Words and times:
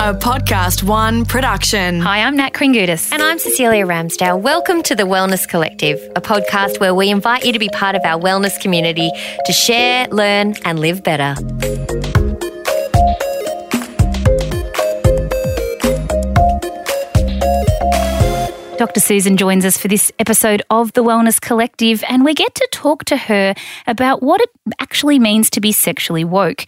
a 0.00 0.14
Podcast 0.14 0.82
One 0.82 1.26
production. 1.26 2.00
Hi, 2.00 2.22
I'm 2.22 2.34
Nat 2.34 2.54
Kringoudis. 2.54 3.12
And 3.12 3.22
I'm 3.22 3.38
Cecelia 3.38 3.84
Ramsdale. 3.84 4.40
Welcome 4.40 4.82
to 4.84 4.94
the 4.96 5.02
Wellness 5.02 5.46
Collective, 5.46 6.00
a 6.16 6.22
podcast 6.22 6.80
where 6.80 6.94
we 6.94 7.10
invite 7.10 7.44
you 7.44 7.52
to 7.52 7.58
be 7.58 7.68
part 7.68 7.94
of 7.94 8.02
our 8.06 8.18
wellness 8.18 8.58
community 8.58 9.10
to 9.44 9.52
share, 9.52 10.06
learn, 10.08 10.54
and 10.64 10.78
live 10.78 11.04
better. 11.04 11.34
Dr. 18.78 19.00
Susan 19.00 19.36
joins 19.36 19.66
us 19.66 19.76
for 19.76 19.88
this 19.88 20.10
episode 20.18 20.62
of 20.70 20.94
the 20.94 21.04
Wellness 21.04 21.38
Collective, 21.38 22.02
and 22.08 22.24
we 22.24 22.32
get 22.32 22.54
to 22.54 22.66
talk 22.72 23.04
to 23.04 23.18
her 23.18 23.54
about 23.86 24.22
what 24.22 24.40
it 24.40 24.48
actually 24.78 25.18
means 25.18 25.50
to 25.50 25.60
be 25.60 25.72
sexually 25.72 26.24
woke. 26.24 26.64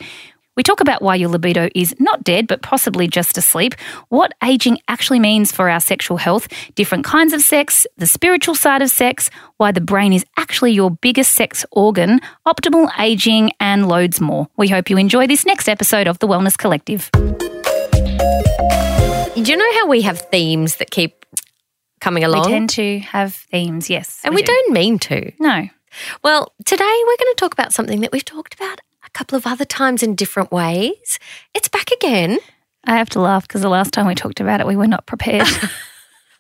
We 0.55 0.63
talk 0.63 0.83
about 0.83 1.01
why 1.01 1.15
your 1.15 1.31
libido 1.31 1.71
is 1.75 1.95
not 1.99 2.25
dead, 2.25 2.47
but 2.47 2.61
possibly 2.61 3.09
just 3.09 3.39
asleep, 3.39 3.75
what 4.11 4.35
aging 4.45 4.81
actually 4.87 5.19
means 5.19 5.51
for 5.51 5.71
our 5.71 5.81
sexual 5.81 6.19
health, 6.19 6.47
different 6.75 7.07
kinds 7.07 7.33
of 7.33 7.41
sex, 7.41 7.87
the 7.97 8.07
spiritual 8.07 8.55
side 8.55 8.83
of 8.83 8.91
sex, 8.91 9.31
why 9.57 9.73
the 9.73 9.81
brain 9.81 10.13
is 10.13 10.27
actually 10.37 10.73
your 10.73 10.91
biggest 10.91 11.35
sex 11.35 11.65
organ, 11.73 12.21
optimal 12.47 12.91
aging, 12.99 13.53
and 13.61 13.89
loads 13.89 14.21
more. 14.21 14.47
We 14.59 14.69
hope 14.69 14.91
you 14.91 14.99
enjoy 14.99 15.27
this 15.27 15.47
next 15.47 15.71
episode 15.71 16.07
of 16.07 16.19
The 16.19 16.29
Wellness 16.29 16.59
Collective. 16.59 17.11
Do 19.35 19.51
you 19.51 19.57
know 19.57 19.73
how 19.73 19.87
we 19.87 20.03
have 20.03 20.21
themes 20.21 20.77
that 20.77 20.91
keep 20.91 21.25
coming 22.03 22.25
along? 22.25 22.45
We 22.45 22.53
tend 22.53 22.69
to 22.71 22.99
have 22.99 23.35
themes, 23.35 23.89
yes. 23.89 24.21
and 24.23 24.35
we, 24.35 24.43
do. 24.43 24.53
don't 24.53 24.75
mean 24.75 24.99
to. 24.99 25.33
No. 25.41 25.69
Well, 26.23 26.53
today 26.67 27.03
we're 27.07 27.17
going 27.17 27.33
to 27.33 27.37
talk 27.39 27.55
about 27.55 27.73
something 27.73 28.03
that 28.03 28.13
we've 28.13 28.23
talked 28.23 28.53
about 28.53 28.83
couple 29.13 29.37
of 29.37 29.47
other 29.47 29.65
times 29.65 30.03
in 30.03 30.15
different 30.15 30.51
ways. 30.53 31.19
It's 31.55 31.69
back 31.69 31.91
again. 31.93 32.39
I 32.85 32.97
have 32.97 33.11
to 33.11 33.21
laugh 33.21 33.47
because 33.47 33.63
the 33.63 33.69
last 33.69 33.93
time 33.93 34.07
we 34.07 34.15
talked 34.15 34.41
about 34.41 34.61
it, 34.61 34.67
we 34.67 34.77
were 34.77 34.87
not 34.89 35.07
prepared. 35.07 35.47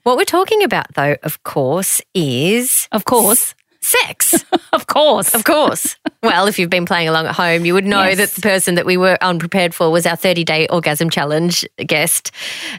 What 0.04 0.16
we're 0.16 0.24
talking 0.24 0.64
about, 0.64 0.92
though, 0.94 1.14
of 1.22 1.44
course, 1.44 2.02
is 2.12 2.88
of 2.90 3.04
course. 3.04 3.54
sex. 3.80 4.44
Of 4.72 4.86
course. 4.86 5.32
Of 5.34 5.44
course. 5.44 5.96
well, 6.22 6.46
if 6.48 6.58
you've 6.58 6.70
been 6.70 6.86
playing 6.86 7.06
along 7.08 7.26
at 7.26 7.34
home, 7.36 7.64
you 7.66 7.74
would 7.74 7.84
know 7.84 8.04
Yes. 8.06 8.16
that 8.16 8.30
the 8.30 8.40
person 8.40 8.74
that 8.76 8.86
we 8.86 8.96
were 8.96 9.16
unprepared 9.20 9.74
for 9.74 9.90
was 9.90 10.06
our 10.06 10.16
30 10.16 10.42
day 10.44 10.66
orgasm 10.68 11.08
challenge 11.10 11.64
guest. 11.86 12.32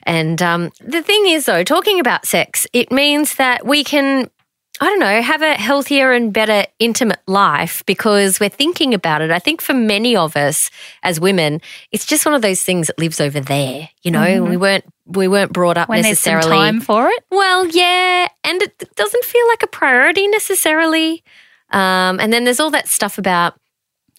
And 0.03 0.41
um, 0.41 0.71
the 0.81 1.01
thing 1.03 1.27
is, 1.29 1.45
though, 1.45 1.63
talking 1.63 1.99
about 2.01 2.25
sex, 2.25 2.65
it 2.73 2.91
means 2.91 3.35
that 3.35 3.65
we 3.65 3.83
can. 3.85 4.29
I 4.83 4.87
don't 4.87 4.99
know, 4.99 5.21
have 5.21 5.41
a 5.41 5.53
healthier 5.53 6.11
and 6.11 6.33
better 6.33 6.65
intimate 6.77 7.21
life 7.25 7.85
because 7.85 8.41
we're 8.41 8.49
thinking 8.49 8.93
about 8.93 9.21
it. 9.21 9.31
I 9.31 9.39
think 9.39 9.61
for 9.61 9.73
many 9.73 10.13
of 10.13 10.35
us 10.35 10.69
as 11.03 11.21
women, 11.21 11.61
it's 11.93 12.05
just 12.05 12.25
one 12.25 12.35
of 12.35 12.41
those 12.41 12.61
things 12.61 12.87
that 12.87 12.99
lives 12.99 13.21
over 13.21 13.39
there. 13.39 13.87
You 14.01 14.11
know, 14.11 14.43
we 14.43 14.57
weren't 14.57 14.83
we 15.05 15.29
weren't 15.29 15.53
brought 15.53 15.77
up. 15.77 15.87
When 15.87 16.01
there's 16.01 16.11
necessarily. 16.11 16.49
time 16.49 16.81
for 16.81 17.07
it. 17.07 17.23
Well, 17.31 17.65
yeah, 17.67 18.27
and 18.43 18.61
it 18.61 18.93
doesn't 18.95 19.23
feel 19.23 19.47
like 19.47 19.63
a 19.63 19.67
priority 19.67 20.27
necessarily. 20.27 21.23
Um, 21.69 22.19
and 22.19 22.33
then 22.33 22.43
there's 22.43 22.59
all 22.59 22.71
that 22.71 22.89
stuff 22.89 23.17
about, 23.17 23.55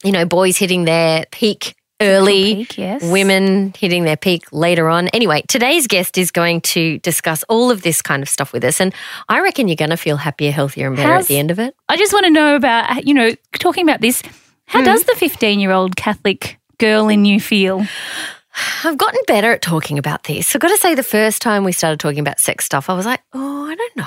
you 0.03 0.13
know, 0.13 0.25
boys 0.25 0.57
hitting 0.57 0.87
their 0.87 1.27
peak 1.31 1.77
early, 2.05 2.55
Peak, 2.57 2.79
yes. 2.79 3.03
women 3.03 3.73
hitting 3.79 4.05
their 4.05 4.17
peak 4.17 4.45
later 4.53 4.89
on. 4.89 5.09
Anyway, 5.09 5.43
today's 5.49 5.87
guest 5.87 6.17
is 6.19 6.31
going 6.31 6.61
to 6.63 6.99
discuss 7.01 7.43
all 7.49 7.71
of 7.71 7.83
this 7.83 8.03
kind 8.03 8.23
of 8.23 8.29
stuff 8.29 8.53
with 8.53 8.65
us, 8.65 8.81
and 8.81 8.95
I 9.29 9.41
reckon 9.41 9.69
you're 9.69 9.77
going 9.77 9.91
to 9.91 9.97
feel 9.97 10.17
happier, 10.17 10.51
healthier, 10.51 10.87
and 10.89 10.97
better 10.97 11.09
How's- 11.09 11.25
at 11.25 11.29
the 11.29 11.39
end 11.39 11.51
of 11.51 11.59
it. 11.59 11.75
I 11.89 11.97
just 11.97 12.13
want 12.13 12.25
to 12.27 12.31
know 12.31 12.57
about, 12.57 13.07
you 13.07 13.15
know, 13.15 13.33
talking 13.59 13.85
about 13.89 14.01
this. 14.01 14.23
How 14.67 14.81
Hmm. 14.81 14.87
does 14.87 15.05
the 15.05 15.15
15 15.17 15.61
year 15.61 15.73
old 15.73 15.97
Catholic 15.97 16.59
girl 16.79 17.09
in 17.09 17.25
you 17.25 17.41
feel? 17.41 17.87
I've 18.85 18.97
gotten 18.99 19.21
better 19.27 19.51
at 19.53 19.63
talking 19.63 19.99
about 19.99 20.25
this. 20.25 20.55
I've 20.55 20.61
got 20.61 20.69
to 20.69 20.77
say, 20.77 20.95
the 20.95 21.03
first 21.03 21.43
time 21.43 21.65
we 21.65 21.73
started 21.73 21.99
talking 21.99 22.21
about 22.21 22.39
sex 22.39 22.65
stuff, 22.65 22.89
I 22.89 22.95
was 22.95 23.05
like, 23.05 23.21
oh, 23.33 23.67
I 23.69 23.75
don't 23.75 23.97
know. 23.97 24.05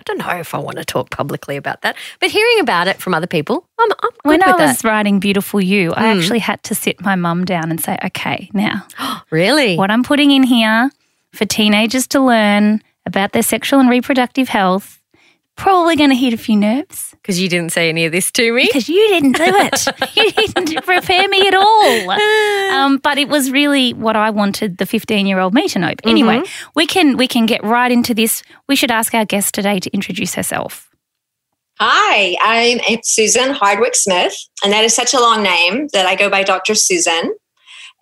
I 0.00 0.02
don't 0.04 0.18
know 0.18 0.30
if 0.40 0.54
I 0.54 0.58
want 0.58 0.78
to 0.78 0.84
talk 0.84 1.10
publicly 1.10 1.56
about 1.58 1.82
that. 1.82 1.94
But 2.20 2.30
hearing 2.30 2.60
about 2.60 2.88
it 2.88 2.96
from 3.02 3.12
other 3.12 3.26
people, 3.26 3.66
I'm, 3.78 3.90
I'm 4.02 4.10
good 4.10 4.20
When 4.24 4.42
I 4.42 4.52
was 4.52 4.78
that. 4.78 4.84
writing 4.88 5.20
Beautiful 5.20 5.60
You, 5.60 5.92
I 5.92 6.00
Hmm. 6.12 6.18
actually 6.18 6.38
had 6.38 6.62
to 6.64 6.74
sit 6.74 7.02
my 7.02 7.16
mum 7.16 7.44
down 7.44 7.70
and 7.70 7.78
say, 7.80 7.98
okay, 8.06 8.48
now 8.54 8.86
Really? 9.30 9.76
what 9.76 9.90
I'm 9.90 10.02
putting 10.02 10.30
in 10.30 10.42
here 10.42 10.90
for 11.34 11.44
teenagers 11.44 12.06
to 12.08 12.20
learn 12.20 12.82
about 13.04 13.32
their 13.32 13.42
sexual 13.42 13.78
and 13.78 13.90
reproductive 13.90 14.48
health, 14.48 14.99
probably 15.60 15.94
going 15.96 16.10
to 16.10 16.16
hit 16.16 16.32
a 16.32 16.36
few 16.36 16.56
nerves 16.56 17.10
Because 17.12 17.38
you 17.40 17.48
didn't 17.48 17.72
say 17.72 17.88
any 17.88 18.04
of 18.06 18.12
this 18.12 18.30
to 18.32 18.52
me. 18.52 18.66
because 18.66 18.88
you 18.88 19.06
didn't 19.08 19.32
do 19.36 19.44
it. 19.44 20.16
you 20.16 20.30
didn't 20.32 20.84
prepare 20.84 21.28
me 21.28 21.46
at 21.46 21.54
all. 21.54 22.10
Um, 22.10 22.98
but 22.98 23.18
it 23.18 23.28
was 23.28 23.50
really 23.50 23.92
what 23.92 24.16
I 24.16 24.30
wanted 24.30 24.78
the 24.78 24.86
15 24.86 25.26
year 25.26 25.38
old 25.38 25.52
me 25.54 25.68
to 25.68 25.78
know. 25.78 25.92
But 25.94 26.06
anyway, 26.06 26.38
Mm-hmm. 26.38 26.70
we 26.74 26.86
can 26.86 27.16
we 27.16 27.26
can 27.28 27.46
get 27.46 27.62
right 27.62 27.92
into 27.92 28.14
this. 28.14 28.42
We 28.68 28.76
should 28.76 28.90
ask 28.90 29.14
our 29.14 29.24
guest 29.24 29.54
today 29.54 29.78
to 29.80 29.90
introduce 29.92 30.34
herself. 30.34 30.88
Hi, 31.78 32.36
I'm 32.42 33.00
Susan 33.02 33.50
Hardwick 33.52 33.94
Smith, 33.96 34.36
and 34.62 34.72
that 34.72 34.84
is 34.84 34.94
such 34.94 35.14
a 35.14 35.20
long 35.20 35.42
name 35.42 35.88
that 35.92 36.04
I 36.06 36.14
go 36.14 36.28
by 36.28 36.42
Dr. 36.42 36.74
Susan. 36.74 37.34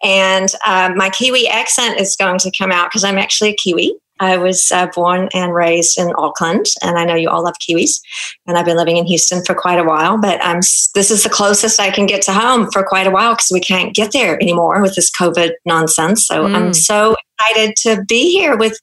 And 0.02 0.48
um, 0.66 0.96
my 0.96 1.10
Kiwi 1.10 1.48
accent 1.48 2.00
is 2.00 2.16
going 2.16 2.38
to 2.38 2.50
come 2.56 2.70
out 2.72 2.88
because 2.90 3.04
I'm 3.04 3.18
actually 3.18 3.50
a 3.50 3.54
Kiwi. 3.56 3.94
I 4.20 4.36
was 4.36 4.70
uh, 4.72 4.86
born 4.94 5.28
and 5.34 5.54
raised 5.54 5.98
in 5.98 6.12
Auckland, 6.16 6.66
and 6.82 6.98
I 6.98 7.04
know 7.04 7.14
you 7.14 7.28
all 7.28 7.44
love 7.44 7.54
Kiwis. 7.58 8.00
And 8.46 8.56
I've 8.58 8.64
been 8.66 8.76
living 8.76 8.96
in 8.96 9.06
Houston 9.06 9.44
for 9.44 9.54
quite 9.54 9.78
a 9.78 9.84
while, 9.84 10.18
but 10.18 10.42
I'm 10.44 10.60
this 10.94 11.10
is 11.10 11.22
the 11.22 11.28
closest 11.28 11.80
I 11.80 11.90
can 11.90 12.06
get 12.06 12.22
to 12.22 12.32
home 12.32 12.70
for 12.72 12.82
quite 12.84 13.06
a 13.06 13.10
while 13.10 13.34
because 13.34 13.50
we 13.52 13.60
can't 13.60 13.94
get 13.94 14.12
there 14.12 14.34
anymore 14.42 14.80
with 14.82 14.94
this 14.94 15.10
COVID 15.10 15.50
nonsense. 15.64 16.26
So 16.26 16.46
I'm 16.46 16.70
Mm. 16.70 16.74
so 16.76 17.14
excited 17.40 17.76
to 17.82 18.04
be 18.06 18.32
here 18.32 18.56
with 18.56 18.78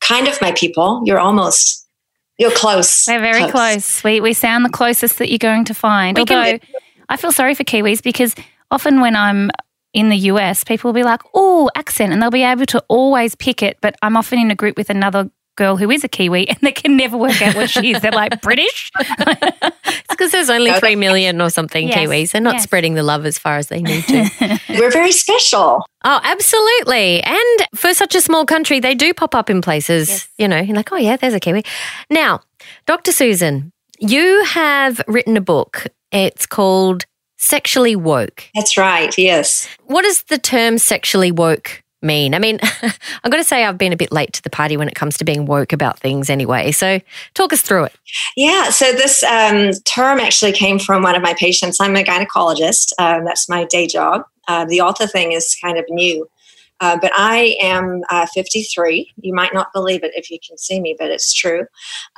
kind 0.00 0.26
of 0.28 0.40
my 0.40 0.52
people. 0.52 1.02
You're 1.04 1.20
almost 1.20 1.86
you're 2.38 2.50
close. 2.50 3.04
We're 3.06 3.20
very 3.20 3.48
close. 3.50 4.02
We 4.02 4.20
we 4.20 4.32
sound 4.32 4.64
the 4.64 4.70
closest 4.70 5.18
that 5.18 5.30
you're 5.30 5.38
going 5.38 5.64
to 5.66 5.74
find. 5.74 6.16
We 6.16 6.22
Although 6.22 6.58
I 7.08 7.16
feel 7.16 7.30
sorry 7.32 7.54
for 7.54 7.64
Kiwis 7.64 8.02
because 8.02 8.34
often 8.70 9.00
when 9.00 9.14
I'm 9.14 9.50
in 9.92 10.08
the 10.08 10.16
US, 10.32 10.64
people 10.64 10.88
will 10.88 10.94
be 10.94 11.02
like, 11.04 11.20
"Oh, 11.34 11.70
accent," 11.76 12.12
and 12.12 12.22
they'll 12.22 12.30
be 12.30 12.42
able 12.42 12.66
to 12.66 12.82
always 12.88 13.34
pick 13.34 13.62
it. 13.62 13.78
But 13.80 13.96
I'm 14.02 14.16
often 14.16 14.38
in 14.38 14.50
a 14.50 14.54
group 14.54 14.76
with 14.76 14.90
another 14.90 15.30
girl 15.56 15.76
who 15.76 15.90
is 15.90 16.02
a 16.02 16.08
Kiwi, 16.08 16.48
and 16.50 16.58
they 16.62 16.72
can 16.72 16.96
never 16.96 17.16
work 17.16 17.40
out 17.42 17.54
what 17.54 17.68
she 17.70 17.92
is. 17.92 18.00
They're 18.00 18.10
like 18.12 18.40
British. 18.40 18.90
It's 19.84 20.06
because 20.18 20.32
there's 20.32 20.50
only 20.50 20.70
Okay. 20.70 20.80
3 20.80 20.96
million 20.96 21.40
or 21.40 21.48
something 21.50 21.88
Yes, 21.88 21.96
Kiwis. 21.98 22.32
They're 22.32 22.40
not 22.40 22.54
yes. 22.54 22.62
spreading 22.64 22.94
the 22.94 23.02
love 23.02 23.24
as 23.26 23.38
far 23.38 23.56
as 23.56 23.68
they 23.68 23.80
need 23.80 24.04
to. 24.04 24.58
We're 24.70 24.90
very 24.90 25.12
special. 25.12 25.84
oh, 26.04 26.20
absolutely. 26.22 27.22
And 27.22 27.66
for 27.74 27.94
such 27.94 28.14
a 28.14 28.20
small 28.20 28.44
country, 28.44 28.80
they 28.80 28.94
do 28.94 29.14
pop 29.14 29.34
up 29.34 29.48
in 29.50 29.60
places, 29.62 30.08
Yes. 30.08 30.28
you 30.38 30.48
know, 30.48 30.58
you're 30.60 30.76
like, 30.76 30.92
oh, 30.92 30.96
yeah, 30.96 31.16
there's 31.16 31.34
a 31.34 31.40
Kiwi. 31.40 31.64
Now, 32.10 32.40
Dr. 32.86 33.12
Susan, 33.12 33.72
you 34.00 34.44
have 34.44 35.00
written 35.06 35.36
a 35.36 35.40
book. 35.40 35.86
It's 36.10 36.46
called 36.46 37.04
Sexually 37.42 37.96
Woke. 37.96 38.48
That's 38.54 38.76
right. 38.76 39.12
Yes. 39.18 39.68
What 39.86 40.02
does 40.02 40.22
the 40.22 40.38
term 40.38 40.78
sexually 40.78 41.32
woke 41.32 41.82
mean? 42.00 42.36
I 42.36 42.38
mean, 42.38 42.60
I'm 42.82 43.30
going 43.32 43.42
to 43.42 43.48
say, 43.48 43.64
I've 43.64 43.76
been 43.76 43.92
a 43.92 43.96
bit 43.96 44.12
late 44.12 44.32
to 44.34 44.42
the 44.42 44.48
party 44.48 44.76
when 44.76 44.86
it 44.86 44.94
comes 44.94 45.18
to 45.18 45.24
being 45.24 45.44
woke 45.44 45.72
about 45.72 45.98
things 45.98 46.30
anyway. 46.30 46.70
So 46.70 47.00
talk 47.34 47.52
us 47.52 47.60
through 47.60 47.86
it. 47.86 47.96
Yeah. 48.36 48.70
So 48.70 48.92
this 48.92 49.24
um, 49.24 49.72
term 49.84 50.20
actually 50.20 50.52
came 50.52 50.78
from 50.78 51.02
one 51.02 51.16
of 51.16 51.22
my 51.22 51.34
patients. 51.34 51.80
I'm 51.80 51.96
a 51.96 52.04
gynecologist. 52.04 52.92
Um, 53.00 53.24
that's 53.24 53.48
my 53.48 53.64
day 53.64 53.88
job. 53.88 54.22
Uh, 54.46 54.64
the 54.64 54.80
author 54.80 55.08
thing 55.08 55.32
is 55.32 55.56
kind 55.60 55.78
of 55.78 55.84
new. 55.88 56.28
Uh, 56.82 56.98
but 57.00 57.12
I 57.14 57.56
am 57.60 58.02
uh, 58.10 58.26
53. 58.34 59.12
You 59.16 59.32
might 59.32 59.54
not 59.54 59.72
believe 59.72 60.02
it 60.02 60.10
if 60.16 60.30
you 60.32 60.38
can 60.46 60.58
see 60.58 60.80
me, 60.80 60.96
but 60.98 61.12
it's 61.12 61.32
true. 61.32 61.60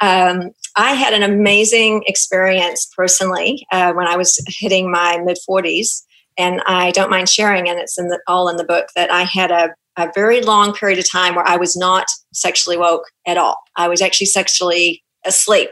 Um, 0.00 0.52
I 0.76 0.94
had 0.94 1.12
an 1.12 1.22
amazing 1.22 2.02
experience 2.06 2.90
personally 2.96 3.66
uh, 3.70 3.92
when 3.92 4.06
I 4.06 4.16
was 4.16 4.42
hitting 4.48 4.90
my 4.90 5.20
mid 5.22 5.36
40s, 5.48 6.02
and 6.38 6.62
I 6.66 6.92
don't 6.92 7.10
mind 7.10 7.28
sharing, 7.28 7.68
and 7.68 7.78
it's 7.78 7.98
in 7.98 8.08
the, 8.08 8.18
all 8.26 8.48
in 8.48 8.56
the 8.56 8.64
book 8.64 8.88
that 8.96 9.12
I 9.12 9.24
had 9.24 9.50
a, 9.50 9.74
a 9.98 10.10
very 10.14 10.40
long 10.40 10.72
period 10.72 10.98
of 10.98 11.10
time 11.10 11.34
where 11.34 11.46
I 11.46 11.56
was 11.56 11.76
not 11.76 12.06
sexually 12.32 12.78
woke 12.78 13.04
at 13.26 13.36
all. 13.36 13.58
I 13.76 13.86
was 13.86 14.00
actually 14.00 14.28
sexually 14.28 15.04
asleep. 15.26 15.68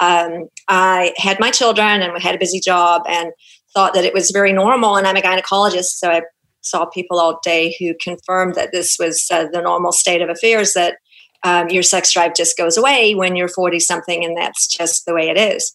Um, 0.00 0.48
I 0.66 1.14
had 1.18 1.38
my 1.38 1.52
children 1.52 2.02
and 2.02 2.12
we 2.12 2.20
had 2.20 2.34
a 2.34 2.38
busy 2.38 2.58
job 2.58 3.02
and 3.08 3.30
thought 3.74 3.94
that 3.94 4.04
it 4.04 4.12
was 4.12 4.32
very 4.32 4.52
normal. 4.52 4.96
And 4.96 5.06
I'm 5.06 5.16
a 5.16 5.20
gynecologist, 5.20 5.98
so 5.98 6.10
I 6.10 6.22
saw 6.64 6.86
people 6.86 7.20
all 7.20 7.38
day 7.42 7.76
who 7.78 7.94
confirmed 8.00 8.54
that 8.54 8.72
this 8.72 8.96
was 8.98 9.26
uh, 9.32 9.46
the 9.52 9.62
normal 9.62 9.92
state 9.92 10.22
of 10.22 10.28
affairs 10.28 10.74
that 10.74 10.96
um, 11.44 11.68
your 11.68 11.82
sex 11.82 12.12
drive 12.12 12.34
just 12.34 12.56
goes 12.56 12.76
away 12.76 13.14
when 13.14 13.36
you're 13.36 13.48
40 13.48 13.78
something 13.78 14.24
and 14.24 14.36
that's 14.36 14.66
just 14.66 15.04
the 15.06 15.14
way 15.14 15.28
it 15.28 15.36
is. 15.36 15.72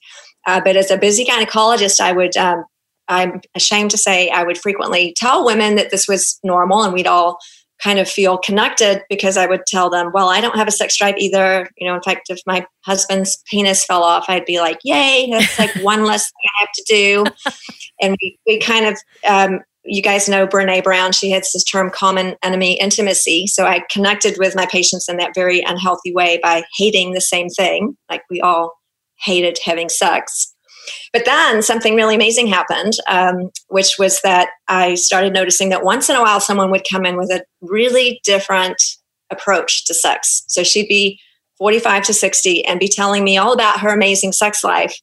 Uh, 0.48 0.60
but 0.64 0.76
as 0.76 0.90
a 0.90 0.98
busy 0.98 1.26
gynecologist 1.26 2.00
i 2.00 2.12
would 2.12 2.36
um, 2.38 2.64
i'm 3.08 3.42
ashamed 3.56 3.92
to 3.92 3.98
say 3.98 4.30
i 4.30 4.44
would 4.44 4.58
frequently 4.58 5.14
tell 5.18 5.46
women 5.46 5.76
that 5.76 5.92
this 5.92 6.08
was 6.08 6.40
normal 6.44 6.82
and 6.82 6.94
we'd 6.94 7.06
all 7.06 7.38
kind 7.84 8.00
of 8.00 8.10
feel 8.10 8.38
connected 8.38 9.04
because 9.10 9.36
i 9.36 9.46
would 9.46 9.66
tell 9.68 9.90
them 9.90 10.12
well 10.14 10.30
i 10.30 10.40
don't 10.40 10.56
have 10.56 10.68
a 10.68 10.72
sex 10.72 10.98
drive 10.98 11.16
either. 11.18 11.70
You 11.78 11.88
know 11.88 11.96
in 11.96 12.02
fact 12.02 12.30
if 12.30 12.40
my 12.48 12.66
husband's 12.86 13.44
penis 13.52 13.84
fell 13.84 14.02
off 14.02 14.26
i'd 14.30 14.46
be 14.46 14.60
like 14.62 14.80
yay 14.84 15.30
that's 15.30 15.60
like 15.60 15.76
one 15.84 16.06
less 16.06 16.24
thing 16.24 16.50
i 16.58 16.62
have 16.62 16.72
to 16.74 16.84
do. 16.88 17.54
And 18.02 18.16
we, 18.22 18.40
we 18.48 18.60
kind 18.60 18.86
of 18.86 18.98
um, 19.28 19.60
you 19.86 20.02
guys 20.02 20.30
know 20.30 20.48
Brene 20.48 20.84
Brown. 20.84 21.12
She 21.12 21.32
has 21.32 21.52
this 21.54 21.64
term 21.64 21.90
common 21.90 22.36
enemy 22.44 22.80
intimacy. 22.80 23.48
So 23.48 23.66
I 23.66 23.82
connected 23.92 24.38
with 24.38 24.56
my 24.56 24.66
patients 24.66 25.08
in 25.08 25.18
that 25.18 25.34
very 25.34 25.62
unhealthy 25.62 26.14
way 26.14 26.40
by 26.42 26.64
hating 26.78 27.14
the 27.14 27.22
same 27.22 27.50
thing, 27.50 27.98
like 28.10 28.24
we 28.30 28.42
all 28.42 28.74
hated 29.20 29.60
having 29.64 29.90
sex. 29.90 30.54
But 31.14 31.26
then 31.26 31.62
something 31.62 31.96
really 31.96 32.16
amazing 32.16 32.48
happened, 32.48 32.94
um, 33.08 33.50
which 33.68 33.98
was 34.00 34.22
that 34.22 34.50
I 34.68 34.96
started 34.96 35.34
noticing 35.34 35.70
that 35.70 35.84
once 35.84 36.10
in 36.10 36.16
a 36.16 36.22
while 36.22 36.40
someone 36.40 36.72
would 36.72 36.86
come 36.90 37.06
in 37.06 37.18
with 37.18 37.32
a 37.32 37.44
really 37.62 38.22
different 38.24 38.82
approach 39.30 39.86
to 39.86 39.94
sex. 39.94 40.44
So 40.48 40.64
she'd 40.64 40.88
be 40.88 41.20
45 41.58 42.04
to 42.04 42.14
60 42.14 42.66
and 42.66 42.80
be 42.80 42.88
telling 42.88 43.24
me 43.24 43.38
all 43.38 43.54
about 43.54 43.82
her 43.82 43.90
amazing 43.90 44.32
sex 44.32 44.64
life. 44.64 44.98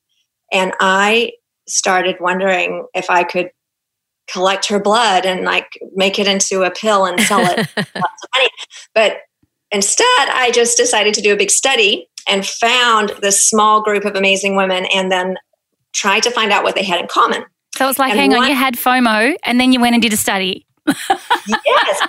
And 0.53 0.73
I 0.81 1.33
started 1.69 2.17
wondering 2.21 2.87
if 2.95 3.11
I 3.11 3.25
could 3.25 3.51
collect 4.29 4.67
her 4.69 4.81
blood 4.81 5.25
and 5.25 5.45
like 5.45 5.79
make 5.95 6.19
it 6.19 6.27
into 6.27 6.63
a 6.63 6.71
pill 6.71 7.07
and 7.07 7.21
sell 7.21 7.41
it 7.41 7.59
lots 7.77 7.89
of 7.95 8.29
money. 8.35 8.49
But 8.95 9.19
instead, 9.71 10.05
I 10.07 10.51
just 10.53 10.77
decided 10.77 11.15
to 11.15 11.23
do 11.23 11.33
a 11.33 11.37
big 11.37 11.51
study 11.51 12.09
and 12.29 12.45
found 12.47 13.13
this 13.23 13.43
small 13.49 13.83
group 13.83 14.05
of 14.05 14.17
amazing 14.17 14.57
women 14.57 14.87
and 14.87 15.11
then 15.11 15.37
tried 15.93 16.23
to 16.25 16.31
find 16.31 16.53
out 16.53 16.65
what 16.65 16.75
they 16.75 16.83
had 16.83 17.01
in 17.01 17.07
common. 17.07 17.45
So 17.77 17.89
it's 17.89 17.99
like, 17.99 18.11
And 18.11 18.21
hang 18.21 18.35
on, 18.35 18.49
you 18.49 18.55
had 18.55 18.75
FOMO 18.75 19.37
and 19.45 19.61
then 19.61 19.73
you 19.73 19.81
went 19.81 19.95
and 19.95 20.03
did 20.03 20.13
a 20.13 20.17
study. 20.17 20.67
Yes, 20.87 22.09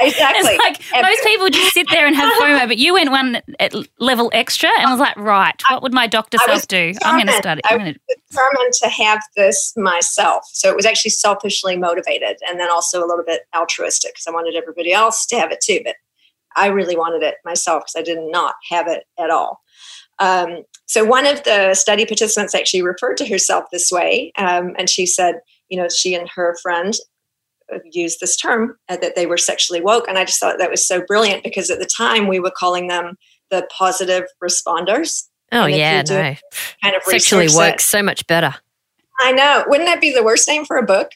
exactly. 0.00 0.52
It's 0.52 0.58
like 0.64 0.94
And- 0.94 1.06
most 1.06 1.22
people 1.24 1.48
just 1.50 1.72
sit 1.74 1.86
there 1.90 2.06
and 2.06 2.14
have 2.16 2.32
FOMO, 2.40 2.66
but 2.68 2.78
you 2.78 2.94
went 2.94 3.10
one 3.10 3.40
at 3.60 3.74
level 4.00 4.30
extra 4.32 4.70
and 4.78 4.90
was 4.90 5.00
like, 5.00 5.16
right, 5.16 5.60
what 5.70 5.82
would 5.82 5.92
my 5.94 6.06
doctor 6.06 6.38
self 6.44 6.66
do? 6.68 6.92
I'm 7.04 7.16
going 7.16 7.26
to 7.26 7.32
study. 7.34 7.60
I 7.64 7.74
I'm 7.74 7.78
going 7.80 7.94
to. 7.94 8.00
determined 8.30 8.72
to 8.82 8.88
have 8.88 9.20
this 9.36 9.72
myself. 9.76 10.44
So 10.52 10.68
it 10.70 10.76
was 10.76 10.86
actually 10.86 11.10
selfishly 11.12 11.76
motivated 11.76 12.36
and 12.48 12.58
then 12.60 12.70
also 12.70 13.00
a 13.00 13.06
little 13.06 13.24
bit 13.24 13.42
altruistic 13.56 14.14
because 14.14 14.26
I 14.26 14.32
wanted 14.32 14.54
everybody 14.54 14.92
else 14.92 15.26
to 15.26 15.38
have 15.38 15.52
it 15.52 15.60
too. 15.62 15.80
But 15.84 15.96
I 16.56 16.68
really 16.68 16.96
wanted 16.96 17.22
it 17.22 17.36
myself 17.44 17.82
because 17.84 17.96
I 17.96 18.02
did 18.02 18.18
not 18.30 18.54
have 18.70 18.88
it 18.88 19.04
at 19.18 19.30
all. 19.30 19.60
Um, 20.18 20.62
so 20.86 21.04
one 21.04 21.26
of 21.26 21.42
the 21.44 21.74
study 21.74 22.06
participants 22.06 22.54
actually 22.54 22.80
referred 22.82 23.18
to 23.18 23.26
herself 23.28 23.64
this 23.70 23.90
way. 23.92 24.32
Um, 24.38 24.74
and 24.78 24.88
she 24.88 25.04
said, 25.04 25.40
you 25.68 25.78
know, 25.78 25.88
she 25.90 26.14
and 26.14 26.28
her 26.34 26.56
friend 26.62 26.94
used 27.90 28.20
this 28.20 28.36
term 28.36 28.76
uh, 28.88 28.96
that 28.96 29.14
they 29.16 29.26
were 29.26 29.38
sexually 29.38 29.80
woke. 29.80 30.06
And 30.08 30.18
I 30.18 30.24
just 30.24 30.38
thought 30.40 30.58
that 30.58 30.70
was 30.70 30.86
so 30.86 31.02
brilliant 31.06 31.42
because 31.44 31.70
at 31.70 31.78
the 31.78 31.88
time 31.96 32.28
we 32.28 32.40
were 32.40 32.52
calling 32.56 32.88
them 32.88 33.16
the 33.50 33.66
positive 33.76 34.24
responders. 34.42 35.24
Oh 35.52 35.66
yeah, 35.66 35.98
you 35.98 36.02
do 36.04 36.14
no. 36.14 36.34
Kind 36.82 36.96
of 36.96 37.02
Sexually 37.04 37.44
research 37.44 37.56
that- 37.58 37.72
works 37.72 37.84
so 37.84 38.02
much 38.02 38.26
better. 38.26 38.54
I 39.20 39.32
know. 39.32 39.64
Wouldn't 39.68 39.88
that 39.88 40.00
be 40.00 40.12
the 40.12 40.22
worst 40.22 40.46
name 40.46 40.64
for 40.64 40.76
a 40.76 40.82
book? 40.82 41.10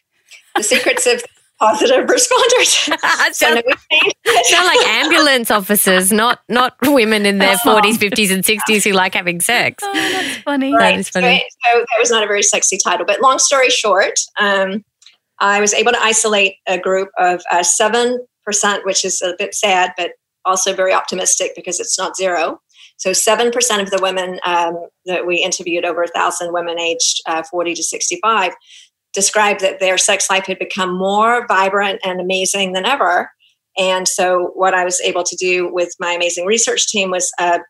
The 0.56 0.62
Secrets 0.62 1.06
of 1.06 1.22
Positive 1.58 2.06
Responders. 2.06 3.34
sound, 3.34 3.56
then 3.56 3.62
we 3.66 3.74
changed 3.90 4.16
it. 4.24 4.46
sound 4.46 4.66
like 4.66 4.86
ambulance 4.86 5.50
officers, 5.50 6.10
not 6.10 6.40
not 6.48 6.74
women 6.82 7.26
in 7.26 7.36
their 7.38 7.58
forties, 7.64 7.98
fifties, 7.98 8.30
and 8.30 8.44
sixties 8.44 8.84
who 8.84 8.92
like 8.92 9.14
having 9.14 9.40
sex. 9.42 9.84
Oh, 9.86 9.92
that's 9.92 10.38
funny. 10.38 10.72
Right. 10.72 10.80
Right. 10.80 10.98
is 11.00 11.08
So, 11.08 11.20
so 11.20 11.26
that 11.78 11.86
was 11.98 12.10
not 12.10 12.22
a 12.22 12.26
very 12.26 12.42
sexy 12.42 12.78
title. 12.82 13.04
But 13.04 13.20
long 13.20 13.38
story 13.38 13.68
short, 13.68 14.18
um, 14.38 14.82
I 15.40 15.60
was 15.60 15.74
able 15.74 15.92
to 15.92 16.02
isolate 16.02 16.56
a 16.66 16.78
group 16.78 17.08
of 17.18 17.42
uh, 17.50 17.64
7%, 17.64 18.18
which 18.84 19.04
is 19.04 19.22
a 19.22 19.34
bit 19.38 19.54
sad, 19.54 19.92
but 19.96 20.12
also 20.44 20.74
very 20.74 20.92
optimistic 20.92 21.52
because 21.56 21.80
it's 21.80 21.98
not 21.98 22.16
zero. 22.16 22.60
So 22.96 23.10
7% 23.10 23.48
of 23.82 23.90
the 23.90 23.98
women 24.02 24.38
um, 24.44 24.76
that 25.06 25.26
we 25.26 25.36
interviewed, 25.36 25.84
over 25.84 26.00
1,000 26.02 26.52
women 26.52 26.78
aged 26.78 27.22
uh, 27.26 27.42
40 27.42 27.74
to 27.74 27.82
65, 27.82 28.52
described 29.14 29.60
that 29.60 29.80
their 29.80 29.98
sex 29.98 30.28
life 30.28 30.46
had 30.46 30.58
become 30.58 30.96
more 30.96 31.46
vibrant 31.46 32.00
and 32.04 32.20
amazing 32.20 32.74
than 32.74 32.84
ever. 32.84 33.30
And 33.78 34.06
so, 34.06 34.50
what 34.54 34.74
I 34.74 34.84
was 34.84 35.00
able 35.00 35.24
to 35.24 35.36
do 35.36 35.72
with 35.72 35.94
my 35.98 36.12
amazing 36.12 36.44
research 36.44 36.88
team 36.88 37.10
was 37.10 37.32
uh, 37.38 37.60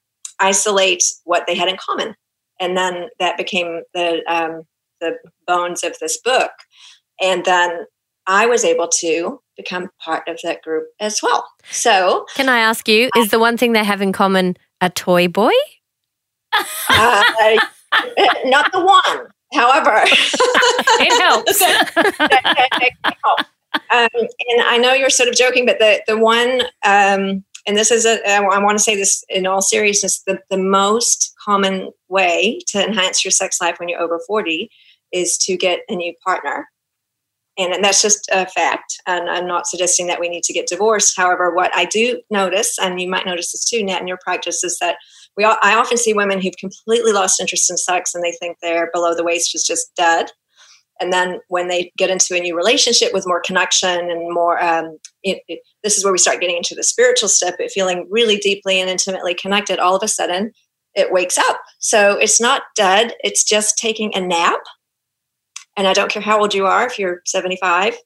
isolate 0.41 1.03
what 1.25 1.47
they 1.47 1.55
had 1.55 1.69
in 1.69 1.77
common. 1.77 2.15
And 2.59 2.77
then 2.77 3.09
that 3.19 3.37
became 3.37 3.83
the, 3.95 4.23
um, 4.27 4.63
the 5.01 5.17
bones 5.47 5.85
of 5.85 5.97
this 6.01 6.19
book. 6.21 6.51
And 7.21 7.45
then 7.45 7.87
I 8.27 8.47
was 8.47 8.65
able 8.65 8.89
to 9.01 9.41
become 9.57 9.91
part 10.03 10.27
of 10.29 10.39
that 10.43 10.63
group 10.63 10.89
as 11.01 11.21
well. 11.23 11.47
So, 11.71 12.27
Can 12.35 12.49
I 12.49 12.61
ask 12.61 12.89
you, 12.89 13.11
is 13.17 13.31
the 13.31 13.39
one 13.39 13.57
thing 13.57 13.73
they 13.73 13.85
have 13.85 14.01
in 14.01 14.13
common 14.13 14.57
a 14.81 14.91
toy 14.91 15.29
boy? 15.29 15.53
uh, 16.53 17.23
not 18.45 18.73
the 18.73 18.85
one, 18.85 19.27
however. 19.53 20.03
It 21.03 21.19
helps. 21.19 21.63
um, 23.91 23.91
and 23.91 24.63
I 24.67 24.77
know 24.77 24.93
you're 24.93 25.09
sort 25.09 25.31
of 25.31 25.35
joking, 25.35 25.65
but 25.65 25.79
the 25.79 26.03
the 26.07 26.19
one, 26.19 26.61
um, 26.85 27.43
and 27.67 27.77
this 27.77 27.91
is 27.91 28.05
a, 28.05 28.21
I 28.29 28.59
want 28.59 28.77
to 28.77 28.85
say 28.85 28.97
this 28.97 29.25
in 29.31 29.47
all 29.47 29.63
seriousness, 29.63 30.21
the, 30.27 30.41
the 30.51 30.59
most 30.59 31.33
common 31.43 31.91
way 32.09 32.61
to 32.69 32.87
enhance 32.87 33.25
your 33.25 33.31
sex 33.31 33.61
life 33.61 33.77
when 33.79 33.89
you're 33.89 34.01
over 34.01 34.21
40 34.27 34.71
is 35.13 35.39
to 35.39 35.57
get 35.57 35.81
a 35.89 35.95
new 35.95 36.13
partner. 36.25 36.69
And, 37.61 37.73
and 37.75 37.85
that's 37.85 38.03
just 38.03 38.29
a 38.33 38.47
fact. 38.47 38.97
And 39.07 39.31
I'm 39.31 39.47
not 39.47 39.67
suggesting 39.67 40.07
that 40.09 40.21
we 40.21 40.29
need 40.29 40.43
to 40.45 40.53
get 40.53 40.67
divorced. 40.67 41.17
However, 41.17 41.55
what 41.55 41.71
I 41.75 41.85
do 41.85 42.21
notice, 42.31 42.79
and 42.81 43.01
you 43.01 43.09
might 43.09 43.27
notice 43.27 43.53
this 43.53 43.65
too, 43.65 43.85
Nat, 43.85 44.01
in 44.01 44.09
your 44.09 44.19
practice, 44.25 44.65
is 44.65 44.79
that 44.81 44.97
we 45.37 45.45
all, 45.45 45.57
I 45.63 45.75
often 45.75 45.97
see 45.99 46.13
women 46.15 46.41
who've 46.41 46.57
completely 46.57 47.13
lost 47.13 47.41
interest 47.41 47.71
in 47.71 47.77
sex 47.77 48.15
and 48.15 48.25
they 48.25 48.33
think 48.33 48.57
their 48.63 48.91
below 48.93 49.15
the 49.15 49.25
waist 49.25 49.55
is 49.55 49.65
just 49.65 49.93
dead 49.97 50.31
and 51.01 51.13
then 51.13 51.41
when 51.49 51.69
they 51.69 51.91
get 51.97 52.11
into 52.11 52.37
a 52.37 52.41
new 52.41 52.55
relationship 52.55 53.13
with 53.13 53.27
more 53.27 53.41
connection 53.41 54.11
and 54.11 54.33
more 54.33 54.63
um, 54.63 54.99
it, 55.23 55.43
it- 55.49 55.61
this 55.83 55.97
is 55.97 56.05
where 56.05 56.13
we 56.13 56.19
start 56.19 56.41
getting 56.41 56.57
into 56.57 56.75
the 56.75 56.85
spiritual 56.85 57.29
step 57.29 57.55
but 57.59 57.71
feeling 57.71 58.07
really 58.11 58.37
deeply 58.37 58.81
and 58.81 58.91
intimately 58.91 59.35
connected 59.35 59.79
all 59.79 59.97
of 59.97 60.03
a 60.03 60.09
sudden 60.09 60.53
it 60.95 61.11
wakes 61.13 61.39
up 61.39 61.61
so 61.79 62.17
it's 62.19 62.41
not 62.41 62.63
dead 62.77 63.15
it's 63.21 63.43
just 63.43 63.79
taking 63.79 64.13
a 64.15 64.21
nap 64.21 64.61
and 65.81 65.89
i 65.89 65.93
don't 65.93 66.11
care 66.11 66.23
how 66.23 66.39
old 66.39 66.55
you 66.55 66.67
are 66.67 66.87
if 66.87 66.99
you're 66.99 67.21
75 67.25 67.97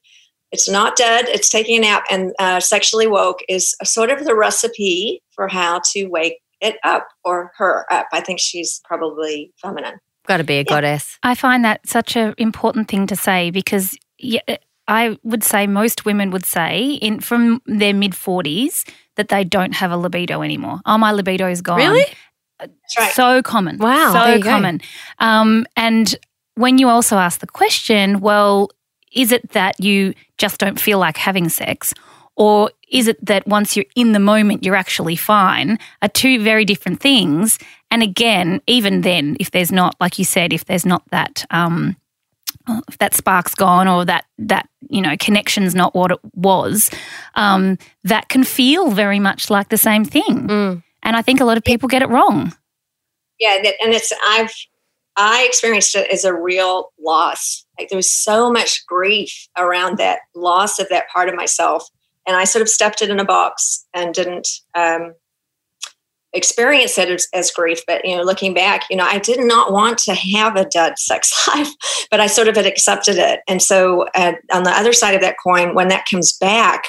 it's 0.51 0.69
not 0.69 0.95
dead 0.95 1.25
it's 1.27 1.49
taking 1.49 1.77
a 1.77 1.81
nap 1.81 2.05
and 2.09 2.33
uh, 2.39 2.59
sexually 2.59 3.07
woke 3.07 3.39
is 3.49 3.75
a 3.81 3.85
sort 3.85 4.09
of 4.09 4.23
the 4.23 4.35
recipe 4.35 5.21
for 5.31 5.47
how 5.47 5.81
to 5.91 6.05
wake 6.05 6.39
it 6.61 6.77
up 6.83 7.07
or 7.23 7.51
her 7.57 7.85
up 7.91 8.07
i 8.13 8.21
think 8.21 8.39
she's 8.39 8.81
probably 8.87 9.51
feminine 9.61 9.99
Got 10.27 10.37
to 10.37 10.43
be 10.43 10.55
a 10.55 10.63
goddess. 10.63 11.19
I 11.23 11.35
find 11.35 11.63
that 11.65 11.87
such 11.87 12.15
an 12.15 12.33
important 12.37 12.87
thing 12.87 13.05
to 13.07 13.15
say 13.15 13.51
because 13.51 13.97
yeah, 14.17 14.41
I 14.87 15.17
would 15.23 15.43
say 15.43 15.67
most 15.67 16.05
women 16.05 16.31
would 16.31 16.45
say 16.45 16.93
in 16.93 17.19
from 17.19 17.61
their 17.65 17.93
mid 17.93 18.13
40s 18.13 18.87
that 19.15 19.29
they 19.29 19.43
don't 19.43 19.73
have 19.73 19.91
a 19.91 19.97
libido 19.97 20.41
anymore. 20.41 20.79
Oh, 20.85 20.97
my 20.97 21.11
libido 21.11 21.49
is 21.49 21.61
gone. 21.61 21.77
Really? 21.77 22.05
that's 22.59 22.97
right 22.97 23.11
So 23.11 23.41
common. 23.41 23.77
Wow, 23.77 24.13
So 24.13 24.41
common. 24.41 24.81
Um, 25.19 25.65
and 25.75 26.15
when 26.55 26.77
you 26.77 26.89
also 26.89 27.17
ask 27.17 27.39
the 27.39 27.47
question, 27.47 28.19
well, 28.19 28.69
is 29.13 29.31
it 29.31 29.51
that 29.51 29.79
you 29.79 30.13
just 30.37 30.59
don't 30.59 30.79
feel 30.79 30.99
like 30.99 31.17
having 31.17 31.49
sex? 31.49 31.93
Or 32.35 32.71
is 32.91 33.07
it 33.07 33.23
that 33.25 33.47
once 33.47 33.75
you're 33.77 33.85
in 33.95 34.11
the 34.11 34.19
moment, 34.19 34.65
you're 34.65 34.75
actually 34.75 35.15
fine? 35.15 35.79
Are 36.01 36.09
two 36.09 36.41
very 36.43 36.65
different 36.65 36.99
things. 36.99 37.57
And 37.89 38.03
again, 38.03 38.61
even 38.67 39.01
then, 39.01 39.37
if 39.39 39.51
there's 39.51 39.71
not, 39.71 39.95
like 40.01 40.19
you 40.19 40.25
said, 40.25 40.51
if 40.51 40.65
there's 40.65 40.85
not 40.85 41.03
that, 41.11 41.45
um, 41.49 41.95
if 42.89 42.97
that 42.97 43.13
spark's 43.13 43.55
gone 43.55 43.87
or 43.87 44.05
that 44.05 44.25
that 44.37 44.67
you 44.89 45.01
know 45.01 45.15
connection's 45.17 45.75
not 45.75 45.93
what 45.95 46.11
it 46.11 46.19
was, 46.33 46.89
um, 47.35 47.77
that 48.03 48.27
can 48.27 48.43
feel 48.43 48.91
very 48.91 49.19
much 49.19 49.49
like 49.49 49.69
the 49.69 49.77
same 49.77 50.03
thing. 50.03 50.47
Mm. 50.47 50.83
And 51.03 51.15
I 51.15 51.21
think 51.21 51.39
a 51.39 51.45
lot 51.45 51.57
of 51.57 51.63
people 51.63 51.87
get 51.87 52.01
it 52.01 52.09
wrong. 52.09 52.53
yeah 53.39 53.55
and 53.81 53.93
it's 53.93 54.11
i've 54.29 54.53
i 55.17 55.43
experienced 55.47 55.95
it 55.95 56.09
as 56.11 56.23
a 56.23 56.33
real 56.33 56.91
loss. 56.99 57.65
Like 57.79 57.89
there 57.89 57.97
was 57.97 58.11
so 58.11 58.51
much 58.51 58.85
grief 58.85 59.47
around 59.57 59.97
that 59.97 60.19
loss 60.35 60.79
of 60.79 60.89
that 60.89 61.09
part 61.09 61.29
of 61.29 61.35
myself. 61.35 61.87
And 62.27 62.35
i 62.35 62.43
sort 62.43 62.61
of 62.61 62.69
stepped 62.69 63.01
it 63.01 63.09
in 63.09 63.19
a 63.19 63.25
box 63.25 63.85
and 63.93 64.13
didn't 64.13 64.47
um, 64.73 65.13
experience 66.35 66.97
it 66.97 67.09
as, 67.09 67.27
as 67.33 67.49
grief 67.51 67.79
but 67.87 68.03
you 68.05 68.15
know 68.15 68.23
looking 68.23 68.53
back 68.53 68.83
you 68.89 68.95
know 68.95 69.05
i 69.05 69.17
did 69.17 69.39
not 69.39 69.71
want 69.71 69.97
to 69.97 70.13
have 70.13 70.55
a 70.55 70.65
dead 70.65 70.97
sex 70.99 71.47
life 71.47 71.69
but 72.11 72.19
i 72.19 72.27
sort 72.27 72.47
of 72.47 72.55
had 72.55 72.65
accepted 72.65 73.17
it. 73.17 73.41
And 73.47 73.61
so 73.61 74.07
uh, 74.15 74.33
on 74.51 74.63
the 74.63 74.71
other 74.71 74.93
side 74.93 75.15
of 75.15 75.21
that 75.21 75.37
coin 75.43 75.75
when 75.75 75.87
that 75.89 76.05
comes 76.09 76.37
back 76.37 76.83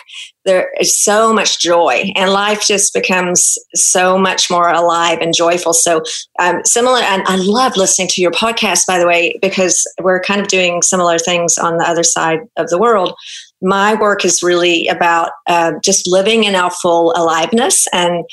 there 0.44 0.72
is 0.80 0.98
so 1.02 1.32
much 1.32 1.60
joy 1.60 2.12
and 2.14 2.30
life 2.30 2.64
just 2.64 2.94
becomes 2.94 3.58
so 3.74 4.16
much 4.16 4.48
more 4.48 4.68
alive 4.68 5.18
and 5.20 5.34
joyful. 5.34 5.74
So 5.74 6.02
um, 6.38 6.64
similar 6.64 7.00
and 7.00 7.22
i 7.26 7.36
love 7.36 7.76
listening 7.76 8.08
to 8.08 8.22
your 8.22 8.30
podcast 8.30 8.86
by 8.86 8.98
the 8.98 9.06
way 9.06 9.36
because 9.42 9.82
we're 10.00 10.20
kind 10.20 10.40
of 10.40 10.48
doing 10.48 10.82
similar 10.82 11.18
things 11.18 11.58
on 11.58 11.78
the 11.78 11.84
other 11.84 12.04
side 12.04 12.40
of 12.56 12.68
the 12.68 12.78
world. 12.78 13.14
My 13.62 13.94
work 13.94 14.24
is 14.24 14.42
really 14.42 14.86
about 14.88 15.30
uh, 15.46 15.72
just 15.82 16.06
living 16.06 16.44
in 16.44 16.54
our 16.54 16.70
full 16.70 17.12
aliveness 17.16 17.86
and 17.92 18.24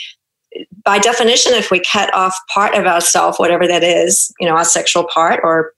by 0.83 1.00
definition 1.00 1.53
if 1.53 1.72
we 1.72 1.81
cut 1.91 2.13
off 2.13 2.36
part 2.53 2.75
of 2.75 2.86
ourself 2.86 3.39
whatever 3.39 3.67
that 3.67 3.83
is 3.83 4.31
you 4.39 4.48
know 4.48 4.55
our 4.55 4.65
sexual 4.65 5.05
part 5.05 5.39
or 5.43 5.72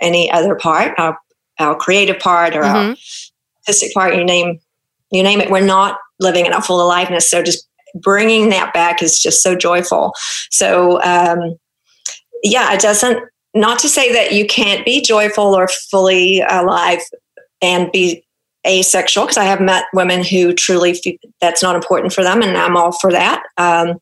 any 0.00 0.30
other 0.30 0.54
part 0.54 0.94
our, 0.98 1.18
our 1.58 1.74
creative 1.76 2.18
part 2.18 2.54
or 2.54 2.64
our 2.64 2.84
Mhm. 2.84 2.96
artistic 3.66 3.94
part, 3.94 4.14
you 4.16 4.24
name 4.24 4.58
you 5.12 5.22
name 5.22 5.40
it. 5.40 5.50
We're 5.50 5.60
not 5.60 5.98
living 6.18 6.46
in 6.46 6.52
a 6.52 6.60
full 6.60 6.82
aliveness. 6.82 7.30
So 7.30 7.42
just 7.42 7.66
bringing 7.94 8.48
that 8.50 8.74
back 8.74 9.02
is 9.02 9.20
just 9.20 9.42
so 9.42 9.54
joyful. 9.54 10.12
So 10.50 11.00
um, 11.02 11.56
yeah, 12.42 12.72
it 12.72 12.80
doesn't. 12.80 13.20
Not 13.54 13.78
to 13.80 13.88
say 13.88 14.12
that 14.12 14.32
you 14.32 14.46
can't 14.46 14.84
be 14.84 15.00
joyful 15.00 15.54
or 15.54 15.68
fully 15.68 16.40
alive 16.40 17.00
and 17.62 17.90
be 17.92 18.25
asexual 18.66 19.24
because 19.24 19.36
I 19.36 19.44
have 19.44 19.60
met 19.60 19.84
women 19.92 20.24
who 20.24 20.52
truly 20.52 20.94
feel 20.94 21.14
that's 21.40 21.62
not 21.62 21.76
important 21.76 22.12
for 22.12 22.22
them, 22.22 22.42
and 22.42 22.56
I'm 22.56 22.76
all 22.76 22.92
for 22.92 23.12
that. 23.12 23.42
Um, 23.56 23.98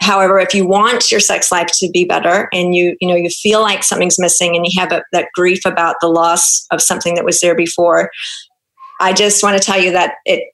however, 0.00 0.38
if 0.38 0.54
you 0.54 0.66
want 0.66 1.10
your 1.10 1.20
sex 1.20 1.50
life 1.52 1.68
to 1.78 1.90
be 1.90 2.04
better, 2.04 2.48
and 2.52 2.74
you 2.74 2.96
you 3.00 3.08
know 3.08 3.16
you 3.16 3.30
feel 3.30 3.60
like 3.60 3.84
something's 3.84 4.18
missing, 4.18 4.56
and 4.56 4.66
you 4.66 4.80
have 4.80 4.92
a, 4.92 5.02
that 5.12 5.28
grief 5.34 5.64
about 5.64 5.96
the 6.00 6.08
loss 6.08 6.66
of 6.70 6.82
something 6.82 7.14
that 7.14 7.24
was 7.24 7.40
there 7.40 7.54
before, 7.54 8.10
I 9.00 9.12
just 9.12 9.42
want 9.42 9.60
to 9.60 9.64
tell 9.64 9.80
you 9.80 9.92
that 9.92 10.14
it 10.24 10.52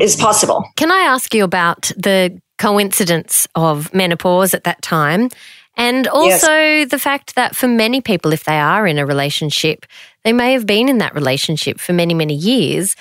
is 0.00 0.16
possible. 0.16 0.64
Can 0.76 0.90
I 0.90 1.00
ask 1.00 1.34
you 1.34 1.44
about 1.44 1.90
the 1.96 2.40
coincidence 2.58 3.46
of 3.54 3.92
menopause 3.94 4.54
at 4.54 4.64
that 4.64 4.82
time? 4.82 5.28
And 5.76 6.08
also 6.08 6.52
yes. 6.52 6.90
the 6.90 6.98
fact 6.98 7.36
that 7.36 7.54
for 7.54 7.68
many 7.68 8.00
people, 8.00 8.32
if 8.32 8.44
they 8.44 8.58
are 8.58 8.86
in 8.86 8.98
a 8.98 9.06
relationship, 9.06 9.86
they 10.28 10.34
may 10.34 10.52
have 10.52 10.66
been 10.66 10.90
in 10.90 10.98
that 10.98 11.14
relationship 11.14 11.80
for 11.80 11.94
many, 11.94 12.12
many 12.12 12.34
years. 12.34 12.94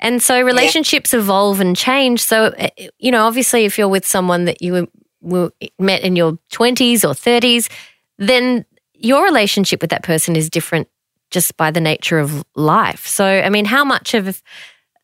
And 0.00 0.20
so 0.20 0.42
relationships 0.42 1.14
yeah. 1.14 1.20
evolve 1.20 1.58
and 1.58 1.74
change. 1.74 2.20
So, 2.20 2.52
eh, 2.58 2.88
you 2.98 3.10
know, 3.10 3.24
obviously, 3.24 3.64
if 3.64 3.78
you're 3.78 3.88
with 3.88 4.04
someone 4.04 4.44
that 4.44 4.60
you 4.60 4.86
were, 5.22 5.50
met 5.78 6.02
in 6.02 6.14
your 6.14 6.32
20s 6.52 7.02
or 7.02 7.14
30s, 7.14 7.70
then 8.18 8.66
your 8.92 9.24
relationship 9.24 9.80
with 9.80 9.88
that 9.88 10.02
person 10.02 10.36
is 10.36 10.50
different 10.50 10.86
just 11.30 11.56
by 11.56 11.70
the 11.70 11.80
nature 11.80 12.18
of 12.18 12.44
life. 12.54 13.06
So, 13.06 13.24
I 13.24 13.48
mean, 13.48 13.64
how 13.64 13.82
much 13.82 14.12
of 14.12 14.42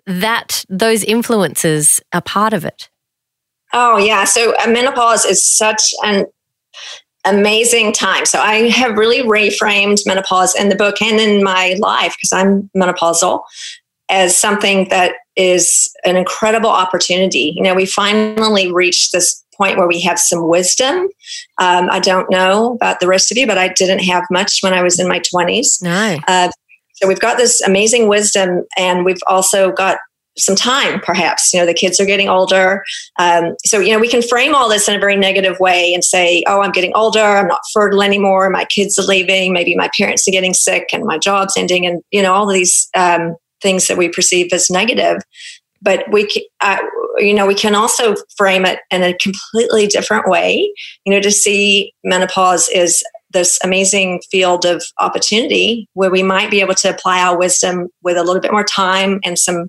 that, 0.07 0.67
those 0.69 1.03
influences 1.03 1.99
are 2.13 2.21
part 2.21 2.53
of 2.53 2.67
it? 2.67 2.91
Oh, 3.73 3.97
yeah. 3.97 4.25
So, 4.25 4.55
uh, 4.55 4.67
menopause 4.67 5.25
is 5.25 5.43
such 5.43 5.95
an 6.05 6.27
amazing 7.25 7.93
time. 7.93 8.25
So 8.27 8.41
I 8.41 8.69
have 8.71 8.97
really 8.97 9.23
reframed 9.23 9.99
menopause 10.07 10.55
in 10.55 10.69
the 10.69 10.77
book 10.77 11.03
and 11.03 11.21
in 11.21 11.43
my 11.43 11.77
life 11.79 12.15
because 12.17 12.33
I'm 12.33 12.71
menopausal 12.77 13.43
as 14.09 14.37
something 14.37 14.89
that 14.89 15.15
is 15.37 15.91
an 16.05 16.17
incredible 16.17 16.71
opportunity. 16.71 17.53
You 17.57 17.62
know, 17.62 17.75
we 17.75 17.87
finally 17.87 18.73
reached 18.73 19.12
this 19.12 19.45
point 19.57 19.77
where 19.77 19.87
we 19.87 20.00
have 20.00 20.19
some 20.19 20.49
wisdom. 20.49 21.09
Um, 21.59 21.89
I 21.91 22.00
don't 22.00 22.31
know 22.31 22.73
about 22.75 23.00
the 23.00 23.07
rest 23.07 23.31
of 23.31 23.37
you, 23.37 23.47
but 23.47 23.59
I 23.59 23.69
didn't 23.69 24.00
have 24.00 24.25
much 24.31 24.59
when 24.62 24.73
I 24.73 24.83
was 24.83 24.99
in 24.99 25.09
my 25.09 25.21
20s. 25.21 25.83
No. 25.83 26.19
Uh, 26.27 26.50
so 26.95 27.09
we've 27.09 27.21
got 27.21 27.37
this 27.39 27.61
amazing 27.62 28.09
wisdom, 28.09 28.65
and 28.77 29.05
we've 29.05 29.23
also 29.27 29.73
got 29.73 29.99
some 30.40 30.56
time 30.56 31.00
perhaps. 31.00 31.52
You 31.52 31.61
know 31.61 31.66
the 31.66 31.75
kids 31.75 32.00
are 32.00 32.06
getting 32.06 32.28
older. 32.28 32.82
Um, 33.18 33.54
so 33.64 33.78
you 33.78 33.92
know 33.92 33.99
we 33.99 34.09
can 34.09 34.23
frame 34.23 34.54
all 34.54 34.68
this 34.68 34.88
in 34.88 34.97
a 34.97 34.99
very 34.99 35.16
negative 35.16 35.59
way 35.61 35.92
and 35.94 36.04
say 36.04 36.42
oh 36.47 36.61
i'm 36.61 36.73
getting 36.73 36.92
older. 36.94 37.20
I'm 37.20 37.49
not 37.49 37.61
fertile 37.73 38.02
anymore. 38.02 38.50
My 38.50 38.64
kids 38.64 38.99
are 38.99 39.04
leaving. 39.04 39.52
Maybe 39.52 39.75
my 39.76 39.90
parents 39.97 40.26
are 40.26 40.32
getting 40.32 40.54
sick 40.54 40.88
and 40.92 41.04
my 41.04 41.18
job's 41.18 41.54
ending. 41.56 41.87
And 41.87 42.02
you 42.11 42.23
know 42.23 42.35
all 42.35 42.49
of 42.49 42.54
these 42.54 42.88
um, 42.97 43.37
things 43.62 43.87
that 43.88 43.99
we 43.99 44.09
perceive 44.09 44.52
as 44.52 44.70
negative. 44.70 45.18
But 45.82 46.04
we 46.11 46.28
uh, 46.61 46.78
you 47.18 47.35
know 47.35 47.47
we 47.47 47.54
can 47.54 47.75
also 47.75 48.14
frame 48.37 48.64
it 48.64 48.80
in 48.90 49.02
a 49.02 49.14
completely 49.14 49.87
different 49.87 50.28
way. 50.28 50.73
You 51.04 51.12
know 51.12 51.20
to 51.20 51.30
see 51.30 51.92
menopause 52.04 52.68
is 52.68 53.02
this 53.32 53.59
amazing 53.62 54.20
field 54.30 54.64
of 54.64 54.82
opportunity 54.99 55.88
where 55.94 56.11
we 56.11 56.23
might 56.23 56.50
be 56.50 56.61
able 56.61 56.75
to 56.75 56.90
apply 56.90 57.20
our 57.20 57.38
wisdom 57.38 57.88
with 58.02 58.16
a 58.16 58.25
little 58.25 58.40
bit 58.40 58.52
more 58.52 58.64
time 58.64 59.20
and 59.25 59.38
some 59.38 59.68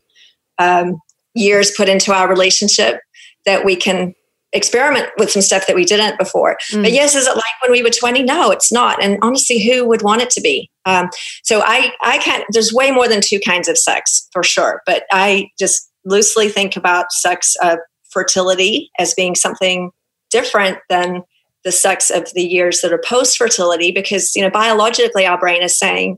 um, 0.57 0.99
years 1.33 1.71
put 1.75 1.89
into 1.89 2.13
our 2.13 2.27
relationship 2.27 2.99
that 3.45 3.65
we 3.65 3.75
can 3.75 4.13
experiment 4.53 5.07
with 5.17 5.31
some 5.31 5.41
stuff 5.41 5.65
that 5.67 5.75
we 5.75 5.85
didn't 5.85 6.19
before. 6.19 6.57
Mm. 6.71 6.83
But 6.83 6.91
yes, 6.91 7.15
is 7.15 7.25
it 7.25 7.35
like 7.35 7.43
when 7.61 7.71
we 7.71 7.81
were 7.81 7.89
20? 7.89 8.23
No, 8.23 8.51
it's 8.51 8.71
not. 8.71 9.01
And 9.01 9.17
honestly, 9.21 9.63
who 9.63 9.87
would 9.87 10.01
want 10.01 10.21
it 10.21 10.29
to 10.31 10.41
be? 10.41 10.69
Um, 10.85 11.09
so 11.43 11.61
I, 11.63 11.93
I 12.01 12.17
can't, 12.17 12.43
there's 12.49 12.73
way 12.73 12.91
more 12.91 13.07
than 13.07 13.21
two 13.21 13.39
kinds 13.39 13.67
of 13.67 13.77
sex 13.77 14.27
for 14.33 14.43
sure. 14.43 14.81
But 14.85 15.03
I 15.11 15.49
just 15.57 15.89
loosely 16.03 16.49
think 16.49 16.75
about 16.75 17.11
sex 17.11 17.55
uh, 17.61 17.77
fertility 18.09 18.91
as 18.99 19.13
being 19.13 19.35
something 19.35 19.91
different 20.29 20.79
than 20.89 21.23
the 21.63 21.71
sex 21.71 22.09
of 22.09 22.33
the 22.33 22.43
years 22.43 22.81
that 22.81 22.91
are 22.91 23.01
post 23.05 23.37
fertility 23.37 23.91
because, 23.91 24.35
you 24.35 24.41
know, 24.41 24.49
biologically 24.49 25.25
our 25.25 25.39
brain 25.39 25.61
is 25.61 25.77
saying, 25.77 26.17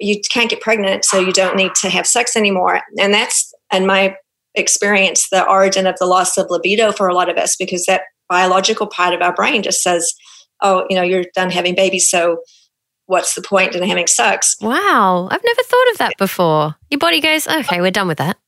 you 0.00 0.20
can't 0.30 0.50
get 0.50 0.60
pregnant, 0.60 1.04
so 1.04 1.20
you 1.20 1.32
don't 1.32 1.56
need 1.56 1.72
to 1.76 1.88
have 1.88 2.06
sex 2.06 2.36
anymore. 2.36 2.80
And 2.98 3.14
that's 3.14 3.53
and 3.74 3.86
my 3.86 4.16
experience 4.54 5.28
the 5.30 5.46
origin 5.48 5.86
of 5.86 5.96
the 5.98 6.06
loss 6.06 6.38
of 6.38 6.46
libido 6.48 6.92
for 6.92 7.08
a 7.08 7.14
lot 7.14 7.28
of 7.28 7.36
us 7.36 7.56
because 7.56 7.84
that 7.86 8.02
biological 8.28 8.86
part 8.86 9.12
of 9.12 9.20
our 9.20 9.34
brain 9.34 9.62
just 9.62 9.82
says 9.82 10.14
oh 10.62 10.86
you 10.88 10.96
know 10.96 11.02
you're 11.02 11.24
done 11.34 11.50
having 11.50 11.74
babies 11.74 12.08
so 12.08 12.38
what's 13.06 13.34
the 13.34 13.42
point 13.42 13.74
in 13.74 13.82
having 13.82 14.06
sex? 14.06 14.56
Wow. 14.62 15.28
I've 15.30 15.44
never 15.44 15.62
thought 15.62 15.90
of 15.92 15.98
that 15.98 16.14
before. 16.18 16.74
Your 16.90 16.98
body 16.98 17.20
goes 17.20 17.46
okay 17.46 17.80
we're 17.80 17.90
done 17.90 18.08
with 18.08 18.18
that 18.18 18.38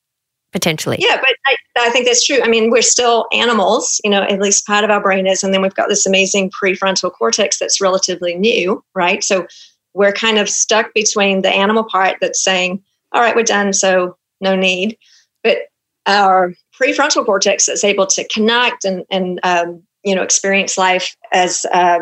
potentially. 0.53 0.97
Yeah 1.01 1.17
but 1.21 1.37
I, 1.47 1.57
I 1.89 1.91
think 1.91 2.07
that's 2.07 2.25
true. 2.25 2.41
I 2.43 2.49
mean 2.49 2.71
we're 2.71 2.83
still 2.83 3.27
animals 3.33 4.01
you 4.05 4.11
know 4.11 4.23
at 4.23 4.41
least 4.41 4.67
part 4.67 4.85
of 4.85 4.91
our 4.91 5.03
brain 5.03 5.27
is 5.27 5.43
and 5.43 5.53
then 5.53 5.61
we've 5.61 5.75
got 5.75 5.89
this 5.89 6.07
amazing 6.07 6.51
prefrontal 6.51 7.13
cortex 7.13 7.59
that's 7.59 7.81
relatively 7.81 8.35
new 8.35 8.83
right? 8.95 9.25
So 9.25 9.47
we're 9.93 10.13
kind 10.13 10.39
of 10.39 10.49
stuck 10.49 10.95
between 10.95 11.43
the 11.43 11.51
animal 11.51 11.85
part 11.85 12.19
that's 12.21 12.43
saying 12.43 12.83
all 13.13 13.21
right 13.21 13.35
we're 13.35 13.43
done 13.43 13.73
so 13.73 14.17
no 14.41 14.55
need 14.55 14.97
but 15.47 15.59
our 16.07 16.53
prefrontal 16.81 17.25
cortex 17.25 17.69
is 17.69 17.85
able 17.85 18.07
to 18.07 18.27
connect 18.29 18.85
and, 18.85 19.05
and 19.11 19.39
um, 19.45 19.83
you 20.05 20.15
know 20.15 20.23
experience 20.23 20.77
life 20.77 21.17
as 21.33 21.65
uh, 21.73 22.01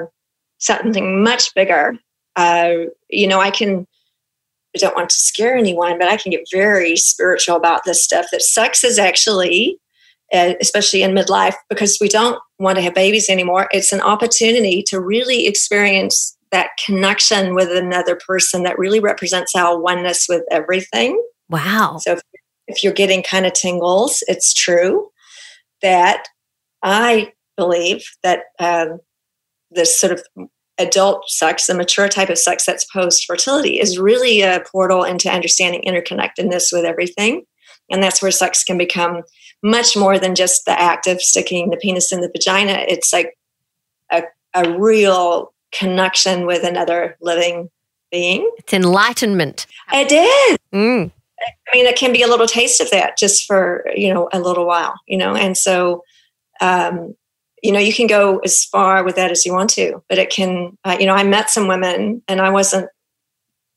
something 0.58 1.22
much 1.22 1.54
bigger. 1.54 1.94
Uh, 2.36 2.86
you 3.10 3.26
know, 3.26 3.40
I 3.40 3.50
can. 3.50 3.86
I 4.76 4.80
don't 4.80 4.96
want 4.96 5.10
to 5.10 5.16
scare 5.16 5.56
anyone, 5.56 6.00
but 6.00 6.08
I 6.08 6.16
can 6.16 6.32
get 6.32 6.48
very 6.52 6.96
spiritual 6.96 7.54
about 7.54 7.82
this 7.84 8.02
stuff. 8.02 8.26
That 8.32 8.42
sex 8.42 8.82
is 8.82 8.98
actually, 8.98 9.78
uh, 10.32 10.54
especially 10.60 11.04
in 11.04 11.12
midlife, 11.12 11.54
because 11.68 11.98
we 12.00 12.08
don't 12.08 12.40
want 12.58 12.74
to 12.76 12.82
have 12.82 12.92
babies 12.92 13.30
anymore. 13.30 13.68
It's 13.70 13.92
an 13.92 14.00
opportunity 14.00 14.82
to 14.88 14.98
really 14.98 15.46
experience 15.46 16.36
that 16.50 16.70
connection 16.84 17.54
with 17.54 17.70
another 17.70 18.18
person 18.26 18.64
that 18.64 18.76
really 18.76 18.98
represents 18.98 19.54
our 19.54 19.80
oneness 19.80 20.26
with 20.28 20.42
everything. 20.50 21.22
Wow. 21.48 21.98
So 22.00 22.14
if 22.14 22.20
if 22.66 22.82
you're 22.82 22.92
getting 22.92 23.22
kind 23.22 23.46
of 23.46 23.52
tingles, 23.52 24.22
it's 24.28 24.54
true 24.54 25.10
that 25.82 26.24
I 26.82 27.32
believe 27.56 28.04
that 28.22 28.44
um, 28.58 29.00
this 29.70 29.98
sort 29.98 30.12
of 30.12 30.48
adult 30.78 31.28
sex, 31.28 31.66
the 31.66 31.74
mature 31.74 32.08
type 32.08 32.30
of 32.30 32.38
sex 32.38 32.66
that's 32.66 32.84
post 32.84 33.24
fertility, 33.26 33.80
is 33.80 33.98
really 33.98 34.40
a 34.40 34.62
portal 34.70 35.04
into 35.04 35.30
understanding 35.30 35.82
interconnectedness 35.86 36.72
with 36.72 36.84
everything. 36.84 37.44
And 37.90 38.02
that's 38.02 38.22
where 38.22 38.30
sex 38.30 38.64
can 38.64 38.78
become 38.78 39.22
much 39.62 39.96
more 39.96 40.18
than 40.18 40.34
just 40.34 40.64
the 40.64 40.78
act 40.78 41.06
of 41.06 41.20
sticking 41.20 41.70
the 41.70 41.76
penis 41.76 42.12
in 42.12 42.20
the 42.20 42.30
vagina. 42.30 42.84
It's 42.88 43.12
like 43.12 43.36
a, 44.10 44.22
a 44.54 44.78
real 44.78 45.52
connection 45.72 46.46
with 46.46 46.64
another 46.64 47.16
living 47.20 47.70
being. 48.10 48.50
It's 48.58 48.72
enlightenment. 48.72 49.66
It 49.92 50.12
is. 50.12 50.58
Mm. 50.72 51.12
I 51.72 51.76
mean, 51.76 51.86
it 51.86 51.96
can 51.96 52.12
be 52.12 52.22
a 52.22 52.28
little 52.28 52.46
taste 52.46 52.80
of 52.80 52.90
that 52.90 53.18
just 53.18 53.44
for, 53.44 53.84
you 53.94 54.12
know, 54.12 54.28
a 54.32 54.40
little 54.40 54.66
while, 54.66 54.94
you 55.06 55.16
know, 55.16 55.34
and 55.34 55.56
so, 55.56 56.02
um, 56.60 57.14
you 57.62 57.72
know, 57.72 57.78
you 57.78 57.94
can 57.94 58.06
go 58.06 58.38
as 58.38 58.64
far 58.64 59.04
with 59.04 59.16
that 59.16 59.30
as 59.30 59.46
you 59.46 59.52
want 59.52 59.70
to, 59.70 60.02
but 60.08 60.18
it 60.18 60.30
can, 60.30 60.76
uh, 60.84 60.96
you 61.00 61.06
know, 61.06 61.14
I 61.14 61.24
met 61.24 61.50
some 61.50 61.66
women 61.66 62.22
and 62.28 62.40
I 62.40 62.50
wasn't 62.50 62.88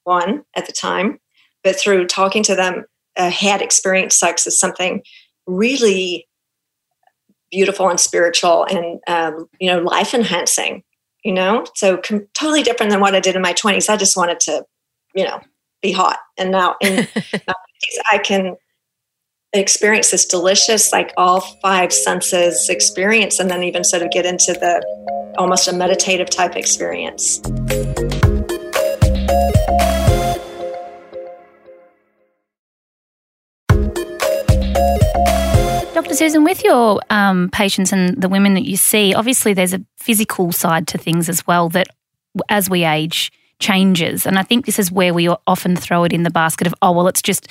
one 0.04 0.44
at 0.56 0.66
the 0.66 0.74
time, 0.74 1.20
but 1.64 1.80
through 1.80 2.08
talking 2.08 2.44
to 2.44 2.56
them, 2.56 2.86
uh, 3.16 3.30
had 3.30 3.62
experienced 3.62 4.20
sex 4.20 4.46
as 4.46 4.60
something 4.60 5.02
really 5.48 6.28
beautiful 7.50 7.90
and 7.90 8.00
spiritual 8.00 8.66
and, 8.66 9.00
um, 9.08 9.48
you 9.60 9.72
know, 9.72 9.80
life 9.80 10.14
enhancing, 10.14 10.84
you 11.24 11.34
know, 11.34 11.66
so 11.76 11.98
com- 11.98 12.28
totally 12.34 12.64
different 12.64 12.92
than 12.92 13.00
what 13.00 13.16
I 13.16 13.20
did 13.20 13.36
in 13.36 13.42
my 13.42 13.54
20s. 13.54 13.90
I 13.90 13.98
just 13.98 14.18
wanted 14.18 14.40
to, 14.42 14.66
you 15.16 15.24
know, 15.24 15.40
be 15.82 15.92
hot. 15.92 16.20
And 16.38 16.52
now 16.52 16.76
in 16.82 17.08
I 18.12 18.18
can 18.18 18.56
experience 19.54 20.12
this 20.12 20.26
delicious, 20.26 20.92
like 20.92 21.14
all 21.18 21.42
five 21.62 21.94
senses 21.94 22.70
experience, 22.70 23.40
and 23.40 23.50
then 23.50 23.64
even 23.64 23.84
sort 23.84 24.04
of 24.04 24.12
get 24.12 24.26
into 24.26 24.54
the 24.54 25.34
almost 25.38 25.68
a 25.68 25.74
meditative 25.74 26.30
type 26.30 26.56
experience. 26.56 27.40
Dr. 35.94 36.14
Susan, 36.14 36.44
with 36.44 36.64
your 36.64 37.02
um, 37.10 37.50
patients 37.52 37.92
and 37.92 38.20
the 38.22 38.30
women 38.30 38.54
that 38.54 38.66
you 38.66 38.78
see, 38.78 39.14
obviously 39.14 39.54
there's 39.54 39.74
a 39.74 39.84
physical 39.98 40.52
side 40.52 40.88
to 40.88 40.98
things 40.98 41.28
as 41.28 41.46
well 41.48 41.70
that 41.70 41.88
as 42.50 42.70
we 42.70 42.86
age 42.86 43.32
changes. 43.60 44.26
And 44.26 44.38
I 44.38 44.44
think 44.44 44.66
this 44.66 44.80
is 44.80 44.92
where 44.92 45.14
we 45.14 45.28
often 45.28 45.76
throw 45.76 46.04
it 46.04 46.14
in 46.14 46.24
the 46.24 46.30
basket 46.30 46.68
of, 46.68 46.76
oh, 46.82 46.92
well, 46.92 47.08
it's 47.08 47.22
just 47.22 47.48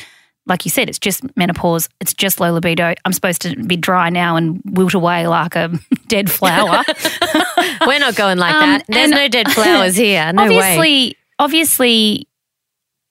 like 0.47 0.65
you 0.65 0.71
said, 0.71 0.89
it's 0.89 0.99
just 0.99 1.25
menopause, 1.37 1.89
it's 2.01 2.15
just 2.15 2.41
low 2.41 2.53
libido. 2.53 2.95
I'm 3.05 3.13
supposed 3.13 3.43
to 3.43 3.57
be 3.65 3.77
dry 3.77 4.11
now 4.11 4.37
and 4.37 4.63
wilt 4.65 4.95
away 4.95 5.27
like 5.27 5.57
a 5.57 5.77
dead 6.07 6.31
flower. 6.31 6.85
We're 7.87 7.99
not 7.99 8.15
going 8.15 8.39
like 8.39 8.55
um, 8.55 8.71
that. 8.71 8.85
There's 8.87 9.11
no 9.11 9.29
dead 9.29 9.51
flowers 9.51 9.97
here. 9.97 10.33
No 10.33 10.45
obviously, 10.45 10.79
way. 10.79 11.13
Obviously, 11.39 12.29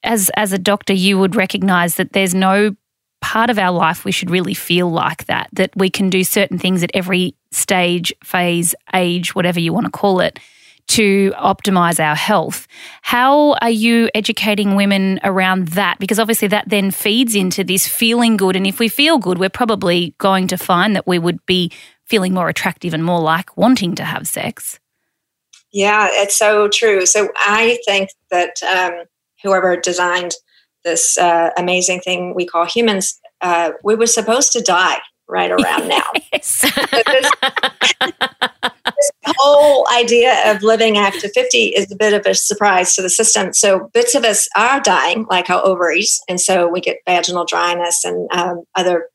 as 0.03 0.31
as 0.35 0.53
a 0.53 0.57
doctor, 0.57 0.93
you 0.93 1.19
would 1.19 1.35
recognize 1.35 1.95
that 1.95 2.13
there's 2.13 2.33
no 2.33 2.75
part 3.21 3.49
of 3.49 3.59
our 3.59 3.71
life 3.71 4.05
we 4.05 4.11
should 4.11 4.29
really 4.31 4.53
feel 4.53 4.89
like 4.89 5.25
that. 5.25 5.49
That 5.53 5.71
we 5.75 5.89
can 5.89 6.09
do 6.09 6.23
certain 6.23 6.57
things 6.57 6.83
at 6.83 6.91
every 6.93 7.35
stage, 7.51 8.13
phase, 8.23 8.73
age, 8.93 9.35
whatever 9.35 9.59
you 9.59 9.73
want 9.73 9.85
to 9.85 9.91
call 9.91 10.21
it, 10.21 10.39
to 10.87 11.31
optimize 11.31 11.99
our 11.99 12.15
health. 12.15 12.67
How 13.01 13.53
are 13.61 13.69
you 13.69 14.09
educating 14.13 14.75
women 14.75 15.19
around 15.23 15.69
that? 15.69 15.99
Because 15.99 16.19
obviously 16.19 16.47
that 16.49 16.69
then 16.69 16.91
feeds 16.91 17.35
into 17.35 17.63
this 17.63 17.87
feeling 17.87 18.37
good. 18.37 18.55
And 18.55 18.67
if 18.67 18.79
we 18.79 18.87
feel 18.87 19.17
good, 19.17 19.37
we're 19.37 19.49
probably 19.49 20.13
going 20.17 20.47
to 20.47 20.57
find 20.57 20.95
that 20.95 21.07
we 21.07 21.19
would 21.19 21.43
be 21.45 21.71
feeling 22.05 22.33
more 22.33 22.49
attractive 22.49 22.93
and 22.93 23.03
more 23.03 23.19
like 23.19 23.57
wanting 23.57 23.95
to 23.95 24.03
have 24.03 24.27
sex. 24.27 24.79
Yeah, 25.71 26.07
it's 26.11 26.37
so 26.37 26.69
true. 26.69 27.05
So 27.05 27.29
I 27.35 27.79
think 27.85 28.11
that 28.31 28.61
um, 28.63 29.05
whoever 29.43 29.75
designed 29.75 30.33
this 30.83 31.17
uh, 31.17 31.49
amazing 31.57 32.01
thing 32.01 32.35
we 32.35 32.45
call 32.45 32.65
humans, 32.65 33.19
uh, 33.41 33.71
we 33.83 33.95
were 33.95 34.07
supposed 34.07 34.51
to 34.53 34.61
die 34.61 34.99
right 35.27 35.51
around 35.51 35.87
now. 35.87 36.03
this, 36.31 36.61
this, 36.61 37.31
whole 39.37 39.87
idea 39.93 40.51
of 40.51 40.63
living 40.63 40.97
after 40.97 41.27
50 41.27 41.57
is 41.69 41.91
a 41.91 41.95
bit 41.95 42.13
of 42.13 42.25
a 42.25 42.35
surprise 42.35 42.95
to 42.95 43.01
the 43.01 43.09
system. 43.09 43.53
So 43.53 43.89
bits 43.93 44.15
of 44.15 44.23
us 44.23 44.47
are 44.55 44.79
dying, 44.79 45.25
like 45.29 45.49
our 45.49 45.63
ovaries, 45.65 46.21
and 46.29 46.39
so 46.39 46.67
we 46.67 46.81
get 46.81 46.97
vaginal 47.07 47.45
dryness 47.45 48.03
and 48.03 48.29
um, 48.31 48.63
other 48.75 49.09